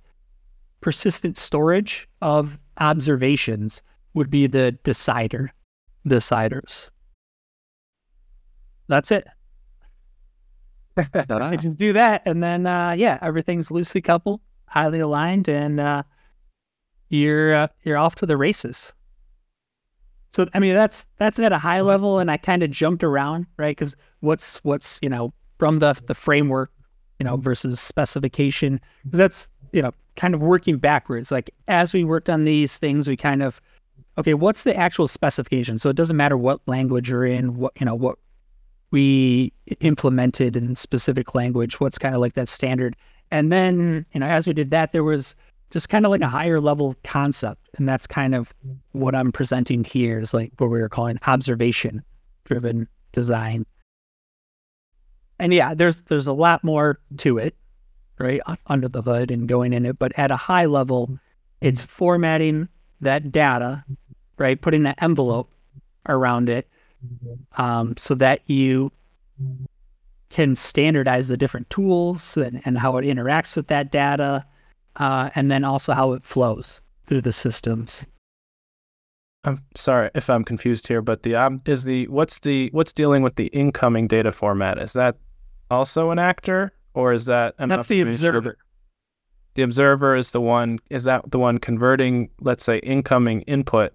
persistent 0.81 1.37
storage 1.39 2.09
of 2.23 2.59
observations 2.79 3.83
would 4.15 4.31
be 4.31 4.47
the 4.47 4.73
decider, 4.85 5.53
deciders. 6.07 6.91
That's 8.89 9.11
it. 9.11 9.27
I 10.97 11.57
just 11.57 11.77
do 11.77 11.93
that, 11.93 12.23
and 12.25 12.43
then 12.43 12.67
uh, 12.67 12.93
yeah, 12.93 13.19
everything's 13.23 13.71
loosely 13.71 14.01
coupled, 14.01 14.41
highly 14.67 15.01
aligned, 15.01 15.49
and 15.49 15.81
uh, 15.81 16.03
you're 17.09 17.55
uh, 17.55 17.69
you're 17.85 17.97
off 17.97 18.17
to 18.17 18.27
the 18.27 18.37
races. 18.37 18.93
So 20.31 20.47
I 20.55 20.59
mean, 20.59 20.75
that's 20.75 21.07
that's 21.19 21.39
at 21.39 21.53
a 21.53 21.59
high 21.59 21.81
level, 21.81 22.19
and 22.19 22.31
I 22.31 22.37
kind 22.37 22.63
of 22.63 22.71
jumped 22.71 23.05
around, 23.05 23.47
right? 23.57 23.77
Because 23.77 23.97
what's 24.21 24.59
what's 24.65 24.99
you 25.03 25.09
know 25.09 25.33
from 25.59 25.79
the 25.79 26.01
the 26.07 26.15
framework, 26.15 26.73
you 27.19 27.25
know, 27.25 27.37
versus 27.37 27.81
specification. 27.81 28.81
That's 29.05 29.49
you 29.73 29.83
know 29.83 29.93
kind 30.17 30.35
of 30.35 30.43
working 30.43 30.79
backwards. 30.79 31.31
Like 31.31 31.51
as 31.69 31.93
we 31.93 32.05
worked 32.05 32.29
on 32.29 32.45
these 32.45 32.79
things, 32.79 33.09
we 33.09 33.17
kind 33.17 33.43
of 33.43 33.61
okay, 34.19 34.35
what's 34.35 34.65
the 34.65 34.77
actual 34.77 35.09
specification? 35.09 35.79
So 35.79 35.91
it 35.91 35.97
doesn't 35.97 36.17
matter 36.17 36.37
what 36.37 36.61
language 36.67 37.11
you're 37.11 37.25
in, 37.25 37.57
what 37.57 37.73
you 37.79 37.87
know 37.87 37.95
what 37.95 38.19
we 38.91 39.53
implemented 39.81 40.57
in 40.57 40.75
specific 40.75 41.35
language, 41.35 41.81
what's 41.81 41.99
kind 41.99 42.15
of 42.15 42.21
like 42.21 42.35
that 42.35 42.49
standard. 42.49 42.97
And 43.31 43.53
then, 43.53 44.05
you 44.13 44.21
know, 44.21 44.27
as 44.27 44.47
we 44.47 44.53
did 44.53 44.71
that, 44.71 44.93
there 44.93 45.05
was 45.05 45.37
just 45.71 45.89
kind 45.89 46.05
of 46.05 46.11
like 46.11 46.21
a 46.21 46.29
higher 46.29 46.61
level 46.61 46.97
concept. 47.05 47.69
And 47.77 47.89
that's 47.89 48.07
kind 48.07 48.35
of 48.35 48.53
what 48.93 49.15
I'm 49.15 49.31
presenting 49.31 49.85
here 49.85 50.19
is 50.19 50.35
like 50.35 50.53
what 50.59 50.71
we 50.71 50.81
were 50.81 50.89
calling 50.89 51.19
observation 51.27 52.03
driven 52.45 52.89
design. 53.13 53.65
And 55.39 55.55
yeah, 55.55 55.75
there's 55.75 56.03
there's 56.03 56.27
a 56.27 56.33
lot 56.33 56.65
more 56.65 56.99
to 57.19 57.39
it, 57.39 57.57
right? 58.19 58.41
Under 58.67 58.89
the 58.89 59.03
hood 59.03 59.31
and 59.31 59.49
going 59.49 59.73
in 59.73 59.87
it. 59.87 59.99
But 59.99 60.13
at 60.19 60.31
a 60.31 60.37
high 60.37 60.67
level, 60.67 61.19
it's 61.61 61.81
formatting 61.81 62.69
that 63.01 63.31
data, 63.31 63.85
right? 64.37 64.61
Putting 64.61 64.83
that 64.83 65.01
envelope 65.03 65.51
around 66.09 66.49
it 66.49 66.69
um, 67.57 67.95
so 67.97 68.15
that 68.15 68.41
you 68.49 68.93
can 70.29 70.55
standardize 70.55 71.29
the 71.29 71.37
different 71.37 71.69
tools 71.71 72.37
and, 72.37 72.63
and 72.65 72.79
how 72.79 72.97
it 72.97 73.05
interacts 73.05 73.57
with 73.57 73.67
that 73.67 73.91
data, 73.91 74.45
uh, 74.97 75.31
and 75.35 75.51
then 75.51 75.65
also 75.65 75.93
how 75.93 76.13
it 76.13 76.25
flows 76.25 76.81
through 77.07 77.21
the 77.21 77.33
systems. 77.33 78.07
I'm 79.45 79.63
sorry 79.75 80.11
if 80.15 80.29
I'm 80.29 80.45
confused 80.45 80.87
here, 80.87 81.01
but 81.01 81.23
the 81.23 81.35
um, 81.35 81.63
is 81.65 81.85
the 81.85 82.07
what's 82.09 82.41
the 82.41 82.69
what's 82.73 82.93
dealing 82.93 83.23
with 83.23 83.37
the 83.37 83.47
incoming 83.47 84.07
data 84.07 84.33
format? 84.33 84.81
Is 84.81 84.93
that 84.93 85.17
also 85.71 86.11
an 86.11 86.19
actor, 86.19 86.73
or 86.95 87.13
is 87.13 87.25
that 87.25 87.55
That's 87.57 87.87
the 87.87 88.03
observation? 88.03 88.37
observer. 88.37 88.59
The 89.55 89.63
observer 89.63 90.15
is 90.15 90.31
the 90.33 90.41
one. 90.41 90.79
Is 90.91 91.05
that 91.05 91.31
the 91.31 91.39
one 91.39 91.59
converting, 91.59 92.29
let's 92.41 92.65
say, 92.65 92.79
incoming 92.79 93.41
input, 93.43 93.95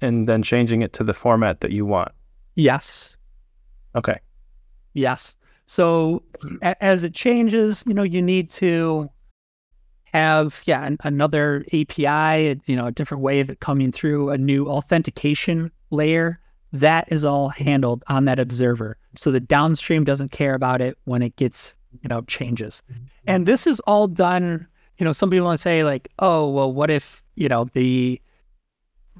and 0.00 0.28
then 0.28 0.42
changing 0.42 0.82
it 0.82 0.92
to 0.94 1.04
the 1.04 1.14
format 1.14 1.62
that 1.62 1.72
you 1.72 1.86
want? 1.86 2.12
Yes. 2.54 3.16
Okay. 3.96 4.18
Yes. 4.94 5.36
So 5.66 6.22
a- 6.62 6.82
as 6.82 7.04
it 7.04 7.14
changes, 7.14 7.82
you 7.86 7.94
know, 7.94 8.02
you 8.02 8.22
need 8.22 8.50
to 8.50 9.08
have 10.12 10.62
yeah 10.66 10.84
an, 10.84 10.96
another 11.02 11.64
API, 11.72 12.60
you 12.66 12.76
know, 12.76 12.86
a 12.86 12.92
different 12.92 13.22
way 13.22 13.40
of 13.40 13.50
it 13.50 13.60
coming 13.60 13.90
through, 13.90 14.30
a 14.30 14.38
new 14.38 14.66
authentication 14.66 15.70
layer. 15.90 16.38
That 16.72 17.10
is 17.10 17.24
all 17.24 17.48
handled 17.48 18.02
on 18.08 18.24
that 18.26 18.38
observer. 18.38 18.96
So 19.16 19.30
the 19.30 19.40
downstream 19.40 20.04
doesn't 20.04 20.32
care 20.32 20.54
about 20.54 20.80
it 20.80 20.98
when 21.04 21.22
it 21.22 21.36
gets, 21.36 21.76
you 22.02 22.08
know, 22.08 22.22
changes. 22.22 22.82
And 23.26 23.46
this 23.46 23.66
is 23.66 23.80
all 23.80 24.08
done, 24.08 24.66
you 24.98 25.04
know, 25.04 25.12
some 25.12 25.30
people 25.30 25.46
want 25.46 25.58
to 25.58 25.62
say 25.62 25.84
like, 25.84 26.08
oh, 26.18 26.50
well, 26.50 26.72
what 26.72 26.90
if, 26.90 27.22
you 27.36 27.48
know, 27.48 27.68
the 27.74 28.20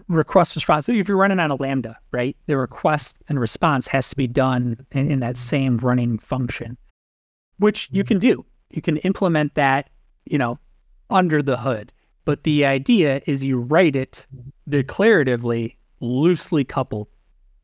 request 0.09 0.54
response. 0.54 0.87
So 0.87 0.92
if 0.92 1.09
you're 1.09 1.16
running 1.16 1.40
on 1.40 1.50
a 1.50 1.57
Lambda, 1.57 1.98
right, 2.12 2.37
the 2.46 2.57
request 2.57 3.22
and 3.28 3.40
response 3.40 3.87
has 3.88 4.11
to 4.11 4.16
be 4.16 4.26
done 4.26 4.85
in, 4.92 5.11
in 5.11 5.20
that 5.20 5.37
same 5.37 5.78
running 5.78 6.18
function, 6.18 6.76
which 7.59 7.88
you 7.92 8.04
can 8.04 8.18
do. 8.18 8.44
You 8.70 8.83
can 8.83 8.96
implement 8.98 9.54
that, 9.54 9.90
you 10.24 10.38
know, 10.38 10.59
under 11.11 11.42
the 11.42 11.57
hood. 11.57 11.92
But 12.24 12.44
the 12.44 12.64
idea 12.64 13.22
is 13.26 13.44
you 13.44 13.61
write 13.61 13.96
it 13.96 14.26
declaratively, 14.68 15.76
loosely 16.00 16.64
coupled. 16.64 17.09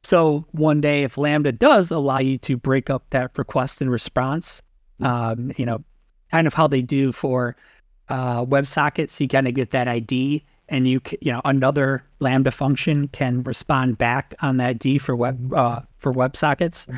So 0.03 0.47
one 0.53 0.81
day, 0.81 1.03
if 1.03 1.19
Lambda 1.19 1.53
does 1.53 1.91
allow 1.91 2.19
you 2.19 2.39
to 2.39 2.57
break 2.57 2.91
up 2.91 3.05
that 3.11 3.37
request 3.37 3.81
and 3.81 3.91
response, 3.91 4.63
um, 5.01 5.53
you 5.57 5.67
know, 5.67 5.83
kind 6.31 6.47
of 6.47 6.55
how 6.55 6.67
they 6.67 6.83
do 6.83 7.13
for 7.13 7.57
uh, 8.09 8.45
WebSockets. 8.45 9.19
You 9.21 9.29
kind 9.29 9.49
of 9.49 9.55
get 9.55 9.71
that 9.71 9.89
ID, 9.89 10.45
and 10.71 10.89
you 10.89 11.01
you 11.21 11.33
know 11.33 11.43
another 11.45 12.03
Lambda 12.21 12.51
function 12.51 13.09
can 13.09 13.43
respond 13.43 13.99
back 13.99 14.35
on 14.41 14.57
that 14.57 14.79
D 14.79 14.97
for 14.97 15.15
web 15.15 15.53
uh, 15.53 15.81
for 15.99 16.13
WebSockets. 16.13 16.89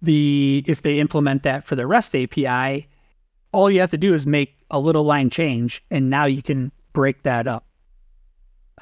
The 0.00 0.64
if 0.66 0.82
they 0.82 1.00
implement 1.00 1.42
that 1.42 1.64
for 1.64 1.74
the 1.74 1.86
REST 1.86 2.14
API, 2.14 2.88
all 3.52 3.70
you 3.70 3.80
have 3.80 3.90
to 3.90 3.98
do 3.98 4.14
is 4.14 4.26
make 4.26 4.54
a 4.70 4.78
little 4.78 5.04
line 5.04 5.28
change, 5.28 5.84
and 5.90 6.08
now 6.08 6.24
you 6.24 6.42
can 6.42 6.72
break 6.92 7.24
that 7.24 7.46
up. 7.46 7.66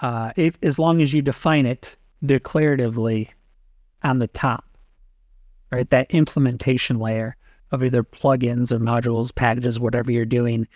Uh, 0.01 0.33
if 0.37 0.59
as 0.63 0.79
long 0.79 1.01
as 1.01 1.15
you 1.15 1.23
define 1.23 1.65
it 1.65 1.97
declaratively 2.23 3.31
on 4.03 4.19
the 4.19 4.29
top, 4.29 4.65
right? 5.73 5.89
That 5.89 6.11
implementation 6.11 6.99
layer 6.99 7.37
of 7.73 7.83
either 7.83 8.05
plugins 8.05 8.71
or 8.71 8.79
modules, 8.79 9.35
packages, 9.35 9.81
whatever 9.81 10.13
you're 10.13 10.25
doing, 10.25 10.69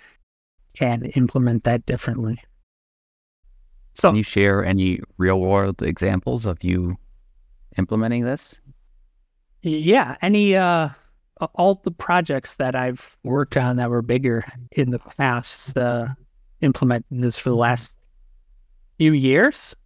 can 0.75 1.05
implement 1.05 1.65
that 1.65 1.85
differently. 1.87 2.43
So, 3.95 4.11
Can 4.11 4.17
you 4.17 4.23
share 4.23 4.65
any 4.65 5.01
real 5.19 5.41
world 5.41 5.83
examples 5.83 6.47
of 6.47 6.63
you 6.63 6.97
implementing 7.77 8.25
this? 8.25 8.61
yeah, 9.63 10.17
any 10.23 10.57
uh, 10.57 10.89
all 11.55 11.81
the 11.83 11.91
projects 11.91 12.57
that 12.57 12.75
I've 12.75 13.17
worked 13.25 13.57
on 13.57 13.77
that 13.77 13.91
were 13.91 14.03
bigger 14.03 14.45
in 14.73 14.91
the 14.91 14.99
past, 14.99 15.77
uh, 15.77 16.09
implementing 16.61 17.21
this 17.21 17.37
for 17.37 17.51
the 17.51 17.57
last 17.57 17.97
few 18.99 19.13
years 19.13 19.77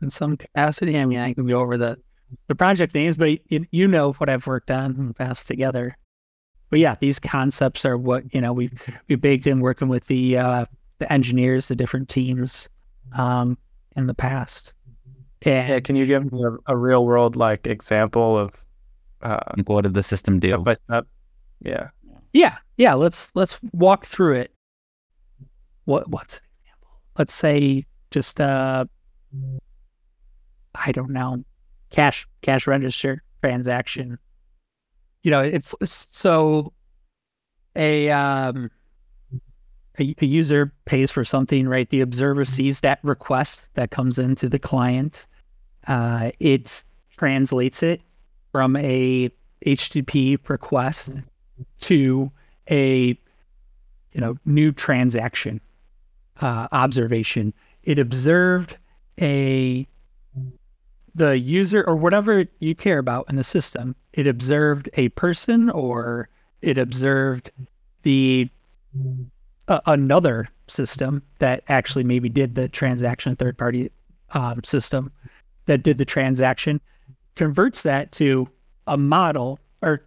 in 0.00 0.10
some 0.10 0.36
capacity. 0.36 0.98
I 0.98 1.04
mean, 1.04 1.18
I 1.18 1.34
can 1.34 1.46
go 1.46 1.60
over 1.60 1.76
the 1.76 1.98
the 2.48 2.54
project 2.54 2.94
names, 2.94 3.18
but 3.18 3.38
you, 3.50 3.66
you 3.70 3.86
know 3.86 4.12
what 4.14 4.30
I've 4.30 4.46
worked 4.46 4.70
on 4.70 4.94
in 4.96 5.08
the 5.08 5.14
past 5.14 5.46
together. 5.46 5.96
But 6.70 6.78
yeah, 6.78 6.94
these 6.98 7.18
concepts 7.18 7.84
are 7.84 7.98
what 7.98 8.32
you 8.34 8.40
know 8.40 8.52
we 8.52 8.70
we 9.08 9.16
baked 9.16 9.46
in 9.46 9.60
working 9.60 9.88
with 9.88 10.06
the 10.06 10.38
uh, 10.38 10.64
the 11.02 11.12
engineers, 11.12 11.68
the 11.68 11.76
different 11.76 12.08
teams 12.08 12.68
um, 13.16 13.58
in 13.96 14.06
the 14.06 14.14
past. 14.14 14.72
Yeah, 15.44 15.74
And 15.74 15.84
can 15.84 15.96
you 15.96 16.06
give 16.06 16.30
me 16.32 16.42
a, 16.44 16.72
a 16.72 16.76
real 16.76 17.04
world 17.04 17.34
like 17.34 17.66
example 17.66 18.38
of 18.38 18.62
uh, 19.22 19.40
Like, 19.56 19.68
what 19.68 19.82
did 19.82 19.94
the 19.94 20.02
system 20.02 20.38
do? 20.38 20.50
step 20.50 20.62
by 20.64 20.74
step? 20.74 21.06
Yeah. 21.64 21.88
yeah, 22.32 22.58
yeah, 22.76 22.94
let's 22.94 23.32
let's 23.34 23.58
walk 23.72 24.06
through 24.06 24.34
it. 24.34 24.54
What 25.84 26.08
what's 26.08 26.36
an 26.38 26.42
example? 26.62 26.90
Let's 27.18 27.34
say 27.34 27.84
just 28.12 28.40
uh 28.40 28.84
I 30.74 30.92
don't 30.92 31.10
know, 31.10 31.44
cash 31.90 32.26
cash 32.42 32.66
register 32.68 33.22
transaction. 33.42 34.18
You 35.24 35.32
know, 35.32 35.40
it's 35.40 35.74
so 36.16 36.72
a 37.74 38.10
um 38.10 38.70
a, 39.98 40.14
a 40.20 40.26
user 40.26 40.72
pays 40.84 41.10
for 41.10 41.24
something, 41.24 41.68
right? 41.68 41.88
The 41.88 42.00
observer 42.00 42.44
sees 42.44 42.80
that 42.80 42.98
request 43.02 43.68
that 43.74 43.90
comes 43.90 44.18
into 44.18 44.48
the 44.48 44.58
client. 44.58 45.26
Uh, 45.86 46.30
it 46.40 46.84
translates 47.16 47.82
it 47.82 48.00
from 48.52 48.76
a 48.76 49.30
HTTP 49.66 50.38
request 50.48 51.18
to 51.80 52.30
a 52.70 53.18
you 54.12 54.20
know 54.20 54.36
new 54.44 54.72
transaction 54.72 55.60
uh, 56.40 56.68
observation. 56.72 57.52
It 57.84 57.98
observed 57.98 58.76
a 59.20 59.86
the 61.14 61.38
user 61.38 61.84
or 61.86 61.94
whatever 61.96 62.46
you 62.60 62.74
care 62.74 62.98
about 62.98 63.26
in 63.28 63.36
the 63.36 63.44
system. 63.44 63.94
It 64.12 64.26
observed 64.26 64.88
a 64.94 65.10
person 65.10 65.68
or 65.70 66.28
it 66.62 66.78
observed 66.78 67.50
the 68.02 68.48
another 69.86 70.48
system 70.68 71.22
that 71.38 71.62
actually 71.68 72.04
maybe 72.04 72.28
did 72.28 72.54
the 72.54 72.68
transaction, 72.68 73.36
third 73.36 73.56
party 73.58 73.90
um, 74.30 74.62
system 74.64 75.12
that 75.66 75.82
did 75.82 75.98
the 75.98 76.04
transaction, 76.04 76.80
converts 77.36 77.82
that 77.82 78.12
to 78.12 78.48
a 78.86 78.96
model 78.96 79.58
or 79.82 80.02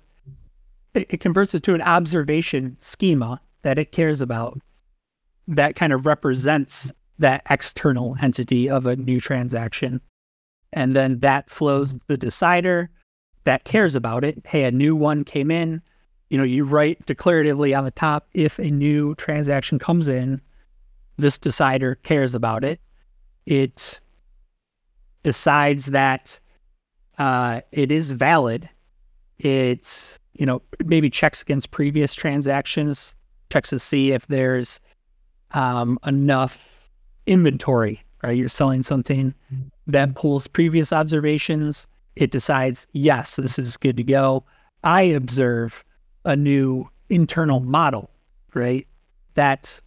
it, 0.93 1.07
it 1.09 1.19
converts 1.19 1.53
it 1.53 1.63
to 1.63 1.73
an 1.73 1.81
observation 1.81 2.77
schema 2.79 3.39
that 3.61 3.77
it 3.77 3.91
cares 3.91 4.21
about 4.21 4.59
that 5.47 5.75
kind 5.75 5.93
of 5.93 6.05
represents 6.05 6.91
that 7.19 7.43
external 7.49 8.15
entity 8.21 8.69
of 8.69 8.87
a 8.87 8.95
new 8.95 9.19
transaction. 9.19 10.01
And 10.73 10.95
then 10.95 11.19
that 11.19 11.49
flows 11.49 11.97
the 12.07 12.17
decider 12.17 12.89
that 13.45 13.63
cares 13.63 13.95
about 13.95 14.23
it. 14.23 14.41
Hey, 14.45 14.63
a 14.63 14.71
new 14.71 14.95
one 14.95 15.23
came 15.23 15.51
in. 15.51 15.81
You 16.29 16.37
know, 16.37 16.43
you 16.43 16.63
write 16.63 17.05
declaratively 17.05 17.77
on 17.77 17.83
the 17.83 17.91
top 17.91 18.27
if 18.33 18.57
a 18.59 18.71
new 18.71 19.15
transaction 19.15 19.79
comes 19.79 20.07
in, 20.07 20.41
this 21.17 21.37
decider 21.37 21.95
cares 21.95 22.35
about 22.35 22.63
it. 22.63 22.79
It 23.45 23.99
decides 25.23 25.87
that 25.87 26.39
uh, 27.17 27.61
it 27.71 27.91
is 27.91 28.11
valid. 28.11 28.69
It's, 29.37 30.19
you 30.33 30.45
know, 30.45 30.61
maybe 30.83 31.09
checks 31.09 31.41
against 31.41 31.71
previous 31.71 32.13
transactions, 32.13 33.15
checks 33.51 33.69
to 33.69 33.79
see 33.79 34.11
if 34.11 34.27
there's 34.27 34.79
um, 35.51 35.99
enough 36.05 36.89
inventory, 37.27 38.01
right? 38.23 38.35
You're 38.35 38.49
selling 38.49 38.81
something 38.81 39.33
that 39.87 40.15
pulls 40.15 40.47
previous 40.47 40.91
observations. 40.91 41.87
It 42.15 42.31
decides, 42.31 42.87
yes, 42.93 43.35
this 43.35 43.59
is 43.59 43.77
good 43.77 43.97
to 43.97 44.03
go. 44.03 44.43
I 44.83 45.03
observe 45.03 45.83
a 46.25 46.35
new 46.35 46.89
internal 47.09 47.59
model, 47.61 48.09
right? 48.53 48.85
That 49.35 49.79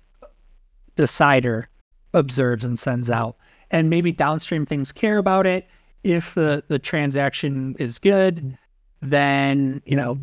decider 0.96 1.68
observes 2.14 2.64
and 2.64 2.78
sends 2.78 3.10
out. 3.10 3.36
And 3.70 3.90
maybe 3.90 4.12
downstream 4.12 4.64
things 4.64 4.92
care 4.92 5.18
about 5.18 5.46
it. 5.46 5.68
If 6.04 6.34
the, 6.34 6.64
the 6.68 6.78
transaction 6.78 7.76
is 7.78 7.98
good, 7.98 8.56
then, 9.02 9.82
you 9.84 9.96
know, 9.96 10.18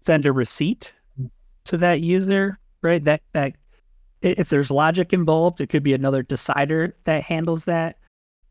send 0.00 0.26
a 0.26 0.32
receipt 0.32 0.92
to 1.64 1.76
that 1.78 2.00
user, 2.00 2.58
right? 2.82 3.02
That 3.02 3.22
that 3.32 3.54
if 4.22 4.48
there's 4.48 4.70
logic 4.70 5.12
involved, 5.12 5.60
it 5.60 5.68
could 5.68 5.82
be 5.82 5.94
another 5.94 6.22
decider 6.22 6.94
that 7.04 7.22
handles 7.22 7.64
that. 7.64 7.98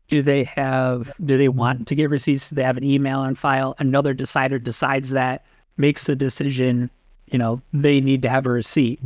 Do 0.08 0.22
they 0.22 0.44
have 0.44 1.12
do 1.24 1.38
they 1.38 1.48
want 1.48 1.86
to 1.88 1.94
get 1.94 2.10
receipts? 2.10 2.50
Do 2.50 2.56
they 2.56 2.62
have 2.62 2.76
an 2.76 2.84
email 2.84 3.20
on 3.20 3.34
file? 3.34 3.74
Another 3.78 4.12
decider 4.12 4.58
decides 4.58 5.10
that, 5.10 5.44
makes 5.76 6.06
the 6.06 6.16
decision, 6.16 6.90
you 7.26 7.38
know, 7.38 7.60
they 7.72 8.00
need 8.00 8.22
to 8.22 8.28
have 8.28 8.46
a 8.46 8.50
receipt 8.50 9.00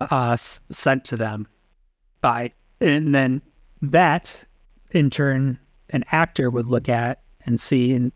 uh 0.00 0.34
sent 0.34 1.04
to 1.04 1.14
them 1.14 1.46
by 2.22 2.50
and 2.80 3.14
then 3.14 3.42
that 3.82 4.42
in 4.92 5.10
turn 5.10 5.58
an 5.90 6.02
actor 6.10 6.48
would 6.48 6.66
look 6.66 6.88
at 6.88 7.20
and 7.44 7.60
see 7.60 7.92
and 7.92 8.10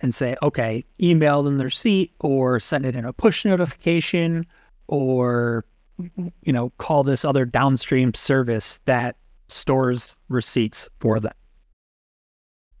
and 0.00 0.14
say, 0.14 0.36
okay, 0.42 0.84
email 1.00 1.42
them 1.42 1.58
the 1.58 1.64
receipt 1.64 2.12
or 2.20 2.60
send 2.60 2.86
it 2.86 2.94
in 2.94 3.04
a 3.04 3.12
push 3.12 3.44
notification 3.44 4.46
or, 4.86 5.64
you 5.98 6.52
know, 6.52 6.70
call 6.78 7.02
this 7.02 7.24
other 7.24 7.44
downstream 7.44 8.14
service 8.14 8.80
that 8.84 9.16
stores 9.48 10.16
receipts 10.28 10.88
for 11.00 11.18
them. 11.18 11.32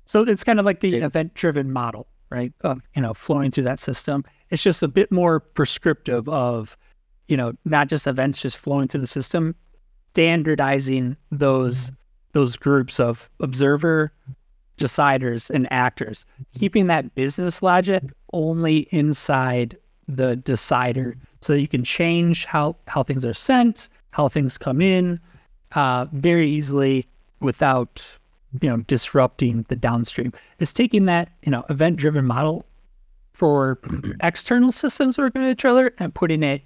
So 0.04 0.22
it's 0.22 0.44
kind 0.44 0.60
of 0.60 0.66
like 0.66 0.80
the 0.80 0.94
event 0.96 1.34
driven 1.34 1.72
model, 1.72 2.06
right? 2.30 2.52
Of, 2.62 2.80
you 2.94 3.02
know, 3.02 3.14
flowing 3.14 3.50
through 3.50 3.64
that 3.64 3.80
system. 3.80 4.24
It's 4.50 4.62
just 4.62 4.82
a 4.82 4.88
bit 4.88 5.10
more 5.12 5.40
prescriptive 5.40 6.28
of, 6.28 6.76
you 7.28 7.36
know, 7.36 7.52
not 7.64 7.88
just 7.88 8.06
events 8.06 8.40
just 8.40 8.56
flowing 8.56 8.88
through 8.88 9.00
the 9.00 9.06
system, 9.06 9.54
standardizing 10.08 11.16
those 11.30 11.86
mm-hmm. 11.86 11.94
those 12.32 12.56
groups 12.56 12.98
of 12.98 13.30
observer, 13.40 14.12
deciders, 14.78 15.50
and 15.50 15.70
actors, 15.72 16.24
mm-hmm. 16.34 16.58
keeping 16.58 16.86
that 16.86 17.14
business 17.14 17.62
logic 17.62 18.02
only 18.32 18.88
inside 18.90 19.76
the 20.08 20.36
decider 20.36 21.16
so 21.40 21.52
that 21.52 21.60
you 21.60 21.68
can 21.68 21.84
change 21.84 22.44
how, 22.44 22.76
how 22.86 23.02
things 23.02 23.24
are 23.24 23.34
sent, 23.34 23.88
how 24.10 24.28
things 24.28 24.58
come 24.58 24.80
in 24.80 25.20
uh, 25.72 26.06
very 26.12 26.48
easily 26.48 27.06
without 27.40 28.10
you 28.60 28.68
know 28.68 28.78
disrupting 28.78 29.64
the 29.68 29.76
downstream. 29.76 30.32
It's 30.58 30.72
taking 30.72 31.06
that 31.06 31.30
you 31.42 31.50
know 31.52 31.64
event 31.70 31.96
driven 31.96 32.24
model 32.26 32.64
for 33.32 33.78
external 34.22 34.72
systems 34.72 35.18
working 35.18 35.42
in 35.42 35.48
a 35.48 35.54
trailer 35.54 35.94
and 35.98 36.14
putting 36.14 36.42
it 36.42 36.62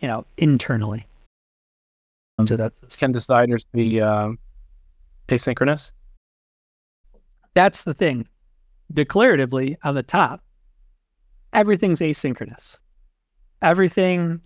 you 0.00 0.08
know 0.08 0.24
internally. 0.38 1.06
So 2.46 2.56
that's 2.56 2.78
Can 2.98 3.14
deciders 3.14 3.64
be 3.72 4.00
um, 4.00 4.38
asynchronous? 5.28 5.92
that's 7.54 7.84
the 7.84 7.94
thing. 7.94 8.28
Declaratively 8.92 9.76
on 9.82 9.94
the 9.94 10.02
top, 10.02 10.44
everything's 11.54 12.00
asynchronous. 12.00 12.78
Everything, 13.62 14.40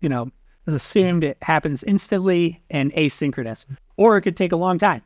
you 0.00 0.08
know, 0.08 0.30
is 0.66 0.74
assumed 0.74 1.22
it 1.22 1.36
happens 1.42 1.84
instantly 1.84 2.62
and 2.70 2.90
asynchronous, 2.94 3.66
or 3.98 4.16
it 4.16 4.22
could 4.22 4.36
take 4.36 4.52
a 4.52 4.56
long 4.56 4.78
time. 4.78 5.02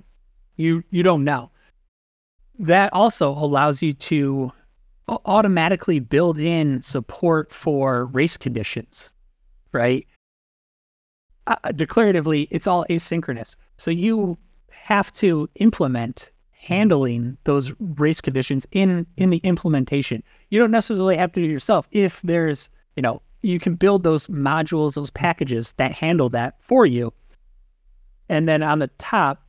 You 0.57 0.82
you 0.90 1.02
don't 1.02 1.24
know. 1.24 1.50
That 2.59 2.92
also 2.92 3.30
allows 3.30 3.82
you 3.82 3.92
to 3.92 4.52
automatically 5.09 6.00
build 6.00 6.38
in 6.38 6.82
support 6.82 7.52
for 7.52 8.07
race 8.07 8.36
conditions, 8.36 9.12
right? 9.72 10.07
Uh, 11.46 11.57
declaratively, 11.66 12.48
it's 12.50 12.66
all 12.66 12.84
asynchronous. 12.90 13.57
So 13.76 13.90
you 13.90 14.36
have 14.70 15.12
to 15.12 15.48
implement 15.57 16.32
handling 16.50 17.36
those 17.44 17.72
race 17.78 18.20
conditions 18.20 18.66
in 18.72 19.07
in 19.16 19.30
the 19.30 19.38
implementation. 19.38 20.22
You 20.50 20.59
don't 20.59 20.70
necessarily 20.70 21.16
have 21.16 21.32
to 21.32 21.40
do 21.40 21.46
it 21.46 21.52
yourself. 21.52 21.86
If 21.92 22.20
there's, 22.22 22.70
you 22.96 23.02
know, 23.02 23.22
you 23.42 23.61
can 23.61 23.76
build 23.76 24.02
those 24.02 24.26
modules, 24.26 24.94
those 24.94 25.11
packages 25.11 25.74
that 25.74 25.92
handle 25.92 26.28
that 26.30 26.57
for 26.61 26.86
you. 26.86 27.12
And 28.28 28.48
then 28.48 28.62
on 28.62 28.80
the 28.80 28.88
top, 28.98 29.45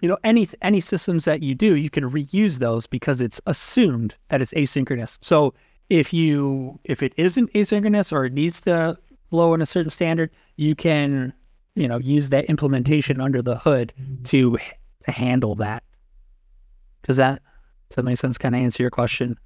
you 0.00 0.08
know, 0.08 0.18
any 0.24 0.48
any 0.62 0.80
systems 0.80 1.24
that 1.24 1.42
you 1.42 1.54
do, 1.54 1.76
you 1.76 1.90
can 1.90 2.10
reuse 2.10 2.58
those 2.58 2.86
because 2.86 3.20
it's 3.20 3.40
assumed 3.46 4.14
that 4.28 4.40
it's 4.40 4.54
asynchronous. 4.54 5.18
So 5.20 5.54
if 5.88 6.12
you 6.12 6.78
if 6.84 7.02
it 7.02 7.12
isn't 7.16 7.52
asynchronous 7.52 8.12
or 8.12 8.24
it 8.24 8.32
needs 8.32 8.60
to 8.62 8.96
flow 9.28 9.54
in 9.54 9.62
a 9.62 9.66
certain 9.66 9.90
standard, 9.90 10.30
you 10.56 10.74
can, 10.74 11.32
you 11.74 11.88
know, 11.88 11.98
use 11.98 12.30
that 12.30 12.46
implementation 12.46 13.20
under 13.20 13.42
the 13.42 13.56
hood 13.56 13.92
to 14.24 14.56
to 15.04 15.10
handle 15.10 15.54
that. 15.56 15.82
Does 17.06 17.16
that 17.16 17.42
does 17.90 17.96
that 17.96 18.04
make 18.04 18.18
sense? 18.18 18.38
Kind 18.38 18.54
of 18.54 18.60
answer 18.62 18.82
your 18.82 18.90
question. 18.90 19.38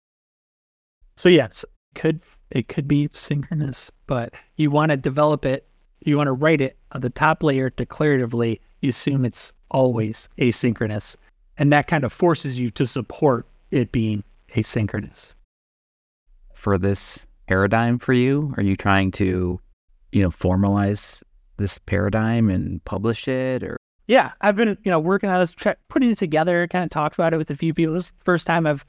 So 1.16 1.28
yes, 1.28 1.64
could 1.94 2.20
it 2.50 2.68
could 2.68 2.86
be 2.86 3.09
synchronous, 3.12 3.90
but 4.07 4.34
you 4.57 4.70
want 4.70 4.90
to 4.90 4.96
develop 4.96 5.44
it. 5.44 5.66
You 6.00 6.16
want 6.16 6.26
to 6.28 6.32
write 6.32 6.61
it 6.61 6.76
on 6.92 7.00
the 7.00 7.11
top 7.11 7.42
layer 7.42 7.70
declaratively. 7.70 8.61
You 8.85 8.91
assume 8.91 9.24
it's 9.24 9.51
always 9.70 10.28
asynchronous, 10.37 11.16
and 11.57 11.72
that 11.72 11.87
kind 11.87 12.05
of 12.05 12.12
forces 12.12 12.61
you 12.61 12.68
to 12.72 12.85
support 12.85 13.47
it 13.70 13.93
being 13.93 14.22
asynchronous. 14.51 15.35
For 16.53 16.76
this 16.76 17.26
paradigm 17.49 17.99
for 17.99 18.12
you, 18.12 18.53
are 18.59 18.62
you 18.62 18.76
trying 18.76 19.11
to, 19.12 19.59
you 20.12 20.22
know, 20.22 20.28
formalize 20.28 21.22
this 21.57 21.78
paradigm 21.78 22.51
and 22.51 22.85
publish 22.85 23.26
it, 23.26 23.62
or 23.62 23.78
yeah, 24.07 24.32
I've 24.43 24.55
been, 24.55 24.76
you 24.85 24.91
know, 24.91 25.01
working 25.01 25.30
on 25.30 25.41
this, 25.41 25.57
putting 25.89 26.11
it 26.11 26.18
together, 26.18 26.68
kind 26.68 26.85
of 26.85 26.91
talked 26.91 27.14
about 27.14 27.32
it 27.32 27.39
with 27.39 27.51
a 27.51 27.57
few 27.57 27.72
people. 27.72 27.95
This 27.95 28.09
is 28.09 28.11
the 28.11 28.24
first 28.24 28.47
time 28.47 28.66
I've 28.66 28.85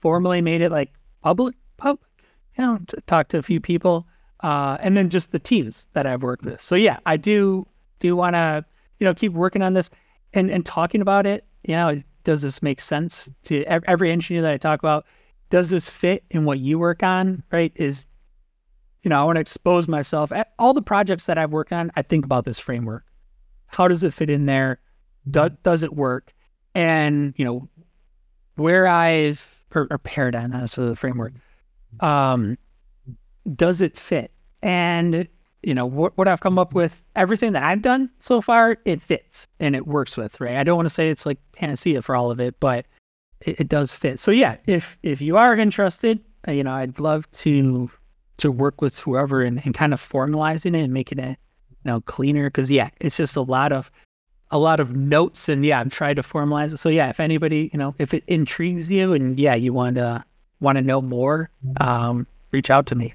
formally 0.00 0.40
made 0.40 0.62
it 0.62 0.72
like 0.72 0.90
public, 1.20 1.54
public, 1.76 2.08
you 2.56 2.64
know, 2.64 2.78
to 2.86 2.98
talk 3.02 3.28
to 3.28 3.36
a 3.36 3.42
few 3.42 3.60
people. 3.60 4.06
Uh, 4.40 4.78
and 4.80 4.96
then 4.96 5.10
just 5.10 5.32
the 5.32 5.38
teams 5.38 5.90
that 5.92 6.06
I've 6.06 6.22
worked 6.22 6.46
with. 6.46 6.62
So 6.62 6.76
yeah, 6.76 6.96
I 7.04 7.18
do, 7.18 7.66
do 7.98 8.16
want 8.16 8.36
to, 8.36 8.64
you 8.98 9.04
know, 9.04 9.14
keep 9.14 9.32
working 9.32 9.62
on 9.62 9.72
this 9.72 9.90
and, 10.32 10.50
and 10.50 10.64
talking 10.64 11.00
about 11.00 11.26
it. 11.26 11.44
You 11.64 11.74
know, 11.74 12.02
does 12.24 12.42
this 12.42 12.62
make 12.62 12.80
sense 12.80 13.30
to 13.44 13.64
every 13.64 14.10
engineer 14.10 14.42
that 14.42 14.52
I 14.52 14.56
talk 14.56 14.80
about? 14.80 15.06
Does 15.50 15.70
this 15.70 15.88
fit 15.88 16.24
in 16.30 16.44
what 16.44 16.58
you 16.58 16.78
work 16.78 17.02
on? 17.02 17.42
Right. 17.52 17.72
Is, 17.76 18.06
you 19.02 19.08
know, 19.08 19.20
I 19.20 19.24
want 19.24 19.36
to 19.36 19.40
expose 19.40 19.88
myself. 19.88 20.32
All 20.58 20.74
the 20.74 20.82
projects 20.82 21.26
that 21.26 21.38
I've 21.38 21.52
worked 21.52 21.72
on, 21.72 21.92
I 21.96 22.02
think 22.02 22.24
about 22.24 22.44
this 22.44 22.58
framework 22.58 23.04
how 23.74 23.88
does 23.88 24.04
it 24.04 24.14
fit 24.14 24.30
in 24.30 24.46
there? 24.46 24.78
Do, 25.30 25.50
does 25.62 25.82
it 25.82 25.94
work? 25.94 26.32
And 26.74 27.34
you 27.36 27.44
know, 27.44 27.68
where 28.56 28.86
eyes 28.86 29.48
or, 29.74 29.88
or 29.90 29.98
paradigm, 29.98 30.52
that's 30.52 30.76
the 30.76 30.94
framework. 30.94 31.32
Um, 32.00 32.56
does 33.54 33.80
it 33.80 33.98
fit? 33.98 34.32
And 34.62 35.28
you 35.66 35.74
know 35.74 35.86
what, 35.86 36.16
what 36.16 36.28
I've 36.28 36.40
come 36.40 36.58
up 36.58 36.74
with, 36.74 37.02
everything 37.16 37.52
that 37.52 37.62
I've 37.62 37.82
done 37.82 38.10
so 38.18 38.40
far, 38.40 38.78
it 38.84 39.00
fits 39.00 39.46
and 39.60 39.74
it 39.74 39.86
works 39.86 40.16
with. 40.16 40.40
Right? 40.40 40.56
I 40.56 40.64
don't 40.64 40.76
want 40.76 40.86
to 40.86 40.94
say 40.94 41.10
it's 41.10 41.26
like 41.26 41.38
panacea 41.52 42.02
for 42.02 42.16
all 42.16 42.30
of 42.30 42.40
it, 42.40 42.58
but 42.60 42.86
it, 43.40 43.60
it 43.60 43.68
does 43.68 43.94
fit. 43.94 44.18
So 44.18 44.30
yeah, 44.30 44.56
if 44.66 44.98
if 45.02 45.20
you 45.20 45.36
are 45.36 45.56
interested, 45.56 46.20
uh, 46.46 46.52
you 46.52 46.64
know, 46.64 46.72
I'd 46.72 46.98
love 46.98 47.30
to 47.32 47.90
to 48.36 48.50
work 48.50 48.80
with 48.80 48.98
whoever 48.98 49.42
and, 49.42 49.60
and 49.64 49.74
kind 49.74 49.92
of 49.92 50.00
formalizing 50.00 50.76
it 50.76 50.82
and 50.82 50.92
making 50.92 51.18
it 51.18 51.38
you 51.84 51.90
know, 51.90 52.00
cleaner. 52.02 52.50
Cause 52.50 52.70
yeah, 52.70 52.90
it's 53.00 53.16
just 53.16 53.36
a 53.36 53.42
lot 53.42 53.72
of, 53.72 53.90
a 54.50 54.58
lot 54.58 54.80
of 54.80 54.94
notes 54.94 55.48
and 55.48 55.64
yeah, 55.64 55.80
I'm 55.80 55.90
trying 55.90 56.16
to 56.16 56.22
formalize 56.22 56.72
it. 56.72 56.78
So 56.78 56.88
yeah, 56.88 57.08
if 57.10 57.20
anybody, 57.20 57.70
you 57.72 57.78
know, 57.78 57.94
if 57.98 58.14
it 58.14 58.24
intrigues 58.26 58.90
you 58.90 59.12
and 59.12 59.38
yeah, 59.38 59.54
you 59.54 59.72
want 59.72 59.96
to, 59.96 60.24
want 60.60 60.76
to 60.76 60.82
know 60.82 61.00
more, 61.00 61.50
um, 61.80 62.26
reach 62.50 62.70
out 62.70 62.86
to 62.86 62.94
me. 62.94 63.14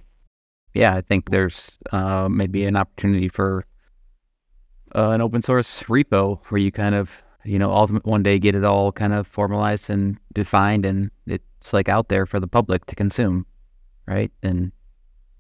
Yeah. 0.74 0.96
I 0.96 1.02
think 1.02 1.30
there's, 1.30 1.78
uh, 1.92 2.30
maybe 2.30 2.66
an 2.66 2.76
opportunity 2.76 3.30
for, 3.30 3.66
uh, 4.96 5.12
an 5.12 5.22
open 5.22 5.42
source 5.42 5.84
repo 5.84 6.40
where 6.48 6.60
you 6.60 6.72
kind 6.72 6.96
of, 6.96 7.22
you 7.44 7.58
know, 7.58 7.72
ultimate 7.72 8.06
one 8.06 8.24
day 8.24 8.40
get 8.40 8.56
it 8.56 8.64
all 8.64 8.92
kind 8.92 9.14
of 9.14 9.28
formalized 9.28 9.90
and 9.90 10.18
defined 10.34 10.86
and 10.86 11.12
it's 11.26 11.74
like 11.74 11.90
out 11.90 12.10
there 12.10 12.26
for 12.26 12.40
the 12.40 12.48
public 12.48 12.86
to 12.88 12.96
consume. 12.96 13.46
Right. 14.08 14.32
And, 14.44 14.72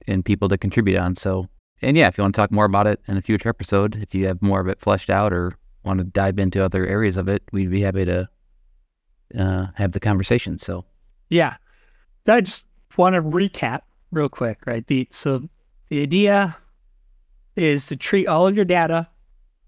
and 0.07 0.23
people 0.23 0.47
to 0.49 0.57
contribute 0.57 0.97
on. 0.97 1.15
So 1.15 1.47
and 1.81 1.95
yeah, 1.95 2.07
if 2.07 2.17
you 2.17 2.23
want 2.23 2.35
to 2.35 2.41
talk 2.41 2.51
more 2.51 2.65
about 2.65 2.87
it 2.87 2.99
in 3.07 3.17
a 3.17 3.21
future 3.21 3.49
episode, 3.49 3.95
if 3.95 4.13
you 4.13 4.27
have 4.27 4.41
more 4.41 4.59
of 4.59 4.67
it 4.67 4.79
fleshed 4.79 5.09
out 5.09 5.31
or 5.31 5.53
want 5.83 5.99
to 5.99 6.03
dive 6.03 6.37
into 6.39 6.63
other 6.63 6.85
areas 6.85 7.15
of 7.15 7.29
it, 7.29 7.41
we'd 7.51 7.71
be 7.71 7.81
happy 7.81 8.05
to 8.05 8.29
uh, 9.37 9.67
have 9.75 9.93
the 9.93 9.99
conversation. 9.99 10.57
So, 10.57 10.83
yeah, 11.29 11.55
I 12.27 12.41
just 12.41 12.65
want 12.97 13.15
to 13.15 13.21
recap 13.21 13.81
real 14.11 14.29
quick, 14.29 14.59
right? 14.65 14.85
The 14.85 15.07
so 15.11 15.47
the 15.89 16.01
idea 16.01 16.55
is 17.55 17.87
to 17.87 17.95
treat 17.95 18.27
all 18.27 18.47
of 18.47 18.55
your 18.55 18.65
data 18.65 19.07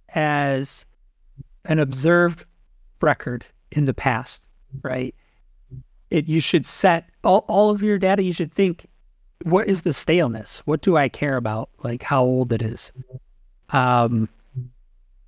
as 0.09 0.85
an 1.65 1.79
observed 1.79 2.45
record 3.01 3.45
in 3.71 3.85
the 3.85 3.93
past, 3.93 4.47
right? 4.81 5.15
It 6.09 6.27
you 6.27 6.41
should 6.41 6.65
set 6.65 7.09
all, 7.23 7.45
all 7.47 7.69
of 7.69 7.81
your 7.81 7.97
data. 7.97 8.23
You 8.23 8.33
should 8.33 8.51
think 8.51 8.85
what 9.43 9.67
is 9.67 9.81
the 9.81 9.93
staleness? 9.93 10.61
What 10.65 10.81
do 10.81 10.97
I 10.97 11.09
care 11.09 11.37
about? 11.37 11.69
Like 11.83 12.03
how 12.03 12.23
old 12.23 12.53
it 12.53 12.61
is. 12.61 12.91
Um, 13.69 14.29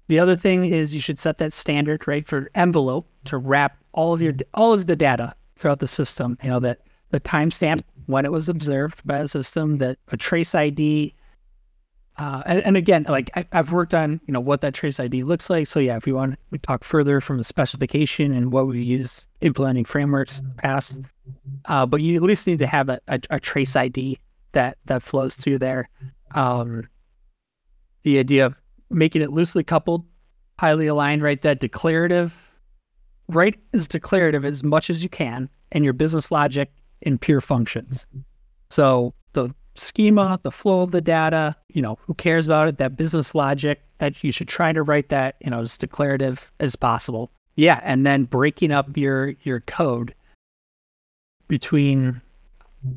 the 0.07 0.19
other 0.19 0.35
thing 0.35 0.65
is 0.65 0.93
you 0.93 1.01
should 1.01 1.17
set 1.17 1.37
that 1.37 1.53
standard 1.53 2.07
right 2.07 2.27
for 2.27 2.51
envelope 2.55 3.07
to 3.25 3.37
wrap 3.37 3.77
all 3.93 4.13
of 4.13 4.21
your 4.21 4.33
all 4.53 4.73
of 4.73 4.87
the 4.87 4.95
data 4.95 5.33
throughout 5.55 5.79
the 5.79 5.87
system. 5.87 6.37
You 6.43 6.49
know 6.49 6.59
that 6.59 6.81
the 7.09 7.19
timestamp 7.19 7.83
when 8.07 8.25
it 8.25 8.31
was 8.31 8.49
observed 8.49 9.05
by 9.05 9.21
the 9.21 9.27
system, 9.27 9.77
that 9.77 9.97
a 10.09 10.17
trace 10.17 10.55
ID. 10.55 11.13
Uh, 12.17 12.43
and, 12.45 12.61
and, 12.61 12.77
again, 12.77 13.05
like 13.09 13.31
I, 13.35 13.45
have 13.51 13.73
worked 13.73 13.93
on, 13.93 14.21
you 14.27 14.33
know, 14.33 14.39
what 14.39 14.61
that 14.61 14.75
trace 14.75 14.99
ID 14.99 15.23
looks 15.23 15.49
like. 15.49 15.65
So 15.65 15.79
yeah, 15.79 15.97
if 15.97 16.05
you 16.05 16.13
want, 16.13 16.37
we 16.51 16.59
talk 16.59 16.83
further 16.83 17.19
from 17.19 17.39
the 17.39 17.43
specification 17.43 18.31
and 18.33 18.53
what 18.53 18.67
we 18.67 18.83
use 18.83 19.25
implementing 19.41 19.83
frameworks 19.83 20.43
past. 20.57 21.01
Uh, 21.65 21.85
but 21.87 22.01
you 22.01 22.15
at 22.15 22.21
least 22.21 22.45
need 22.45 22.59
to 22.59 22.67
have 22.67 22.89
a, 22.89 22.99
a, 23.07 23.19
a, 23.31 23.39
trace 23.39 23.75
ID 23.75 24.19
that 24.51 24.77
that 24.85 25.01
flows 25.01 25.35
through 25.35 25.57
there. 25.57 25.89
Um, 26.35 26.87
the 28.03 28.19
idea 28.19 28.45
of 28.45 28.55
making 28.89 29.21
it 29.21 29.31
loosely 29.31 29.63
coupled, 29.63 30.05
highly 30.59 30.87
aligned, 30.87 31.23
right? 31.23 31.41
That 31.41 31.59
declarative, 31.59 32.35
write 33.27 33.59
as 33.73 33.87
declarative 33.87 34.45
as 34.45 34.63
much 34.63 34.89
as 34.89 35.01
you 35.01 35.09
can, 35.09 35.49
and 35.71 35.83
your 35.83 35.93
business 35.93 36.31
logic 36.31 36.71
in 37.03 37.17
pure 37.17 37.41
functions. 37.41 38.05
So 38.69 39.13
the 39.33 39.53
schema, 39.75 40.39
the 40.43 40.51
flow 40.51 40.81
of 40.81 40.91
the 40.91 41.01
data, 41.01 41.55
you 41.69 41.81
know, 41.81 41.97
who 42.01 42.13
cares 42.15 42.47
about 42.47 42.67
it? 42.67 42.77
That 42.77 42.97
business 42.97 43.35
logic 43.35 43.81
that 43.99 44.23
you 44.23 44.31
should 44.31 44.47
try 44.47 44.73
to 44.73 44.83
write 44.83 45.09
that, 45.09 45.35
you 45.41 45.49
know, 45.49 45.59
as 45.59 45.77
declarative 45.77 46.51
as 46.59 46.75
possible. 46.75 47.31
Yeah, 47.55 47.79
and 47.83 48.05
then 48.05 48.23
breaking 48.23 48.71
up 48.71 48.97
your 48.97 49.35
your 49.43 49.59
code 49.61 50.15
between 51.47 52.19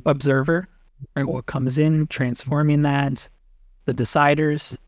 observer, 0.06 0.66
right, 1.14 1.26
what 1.26 1.46
comes 1.46 1.76
in, 1.78 2.06
transforming 2.06 2.82
that, 2.82 3.28
the 3.84 3.94
deciders, 3.94 4.78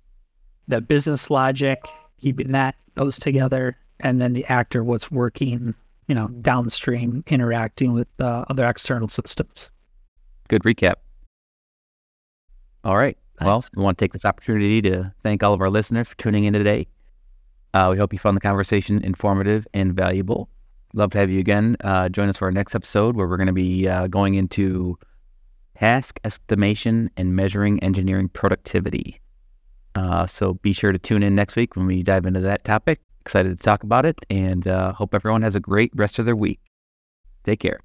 the 0.69 0.81
business 0.81 1.29
logic, 1.29 1.85
keeping 2.21 2.53
that 2.53 2.77
those 2.95 3.19
together, 3.19 3.77
and 4.01 4.21
then 4.21 4.33
the 4.33 4.45
actor, 4.47 4.83
what's 4.83 5.11
working, 5.11 5.75
you 6.09 6.15
know, 6.15 6.29
downstream, 6.29 7.23
interacting 7.29 7.93
with 7.93 8.09
uh, 8.19 8.45
other 8.49 8.67
external 8.67 9.09
systems. 9.09 9.71
Good 10.49 10.63
recap. 10.63 10.95
All 12.85 12.97
right. 12.97 13.17
Well, 13.41 13.63
we 13.77 13.85
want 13.85 13.99
to 13.99 14.05
take 14.05 14.13
this 14.13 14.25
opportunity 14.25 14.83
to 14.83 15.13
thank 15.23 15.43
all 15.43 15.55
of 15.55 15.61
our 15.61 15.71
listeners 15.71 16.09
for 16.09 16.17
tuning 16.17 16.45
in 16.45 16.55
today. 16.55 16.89
Uh, 17.73 17.89
we 17.93 17.99
hope 17.99 18.13
you 18.13 18.19
found 18.19 18.37
the 18.37 18.41
conversation 18.41 19.03
informative 19.05 19.67
and 19.75 19.95
valuable. 19.95 20.49
Love 20.95 21.11
to 21.11 21.19
have 21.19 21.31
you 21.31 21.39
again. 21.39 21.77
Uh, 21.85 22.09
join 22.09 22.29
us 22.29 22.39
for 22.39 22.47
our 22.47 22.51
next 22.51 22.75
episode 22.75 23.15
where 23.15 23.29
we're 23.29 23.37
going 23.37 23.47
to 23.47 23.53
be 23.53 23.87
uh, 23.87 24.07
going 24.09 24.35
into 24.35 24.99
task 25.77 26.19
estimation 26.25 27.11
and 27.17 27.37
measuring 27.37 27.79
engineering 27.85 28.29
productivity. 28.29 29.21
Uh, 29.95 30.27
so 30.27 30.55
be 30.55 30.73
sure 30.73 30.91
to 30.91 30.99
tune 30.99 31.23
in 31.23 31.35
next 31.35 31.55
week 31.55 31.77
when 31.77 31.87
we 31.87 32.03
dive 32.03 32.27
into 32.27 32.41
that 32.41 32.65
topic. 32.65 33.01
Excited 33.29 33.59
to 33.59 33.63
talk 33.63 33.83
about 33.83 34.07
it 34.07 34.25
and 34.31 34.67
uh, 34.67 34.95
hope 34.95 35.13
everyone 35.13 35.43
has 35.43 35.55
a 35.55 35.61
great 35.61 35.93
rest 35.95 36.19
of 36.19 36.25
their 36.25 36.35
week. 36.35 36.61
Take 37.45 37.61
care. 37.61 37.79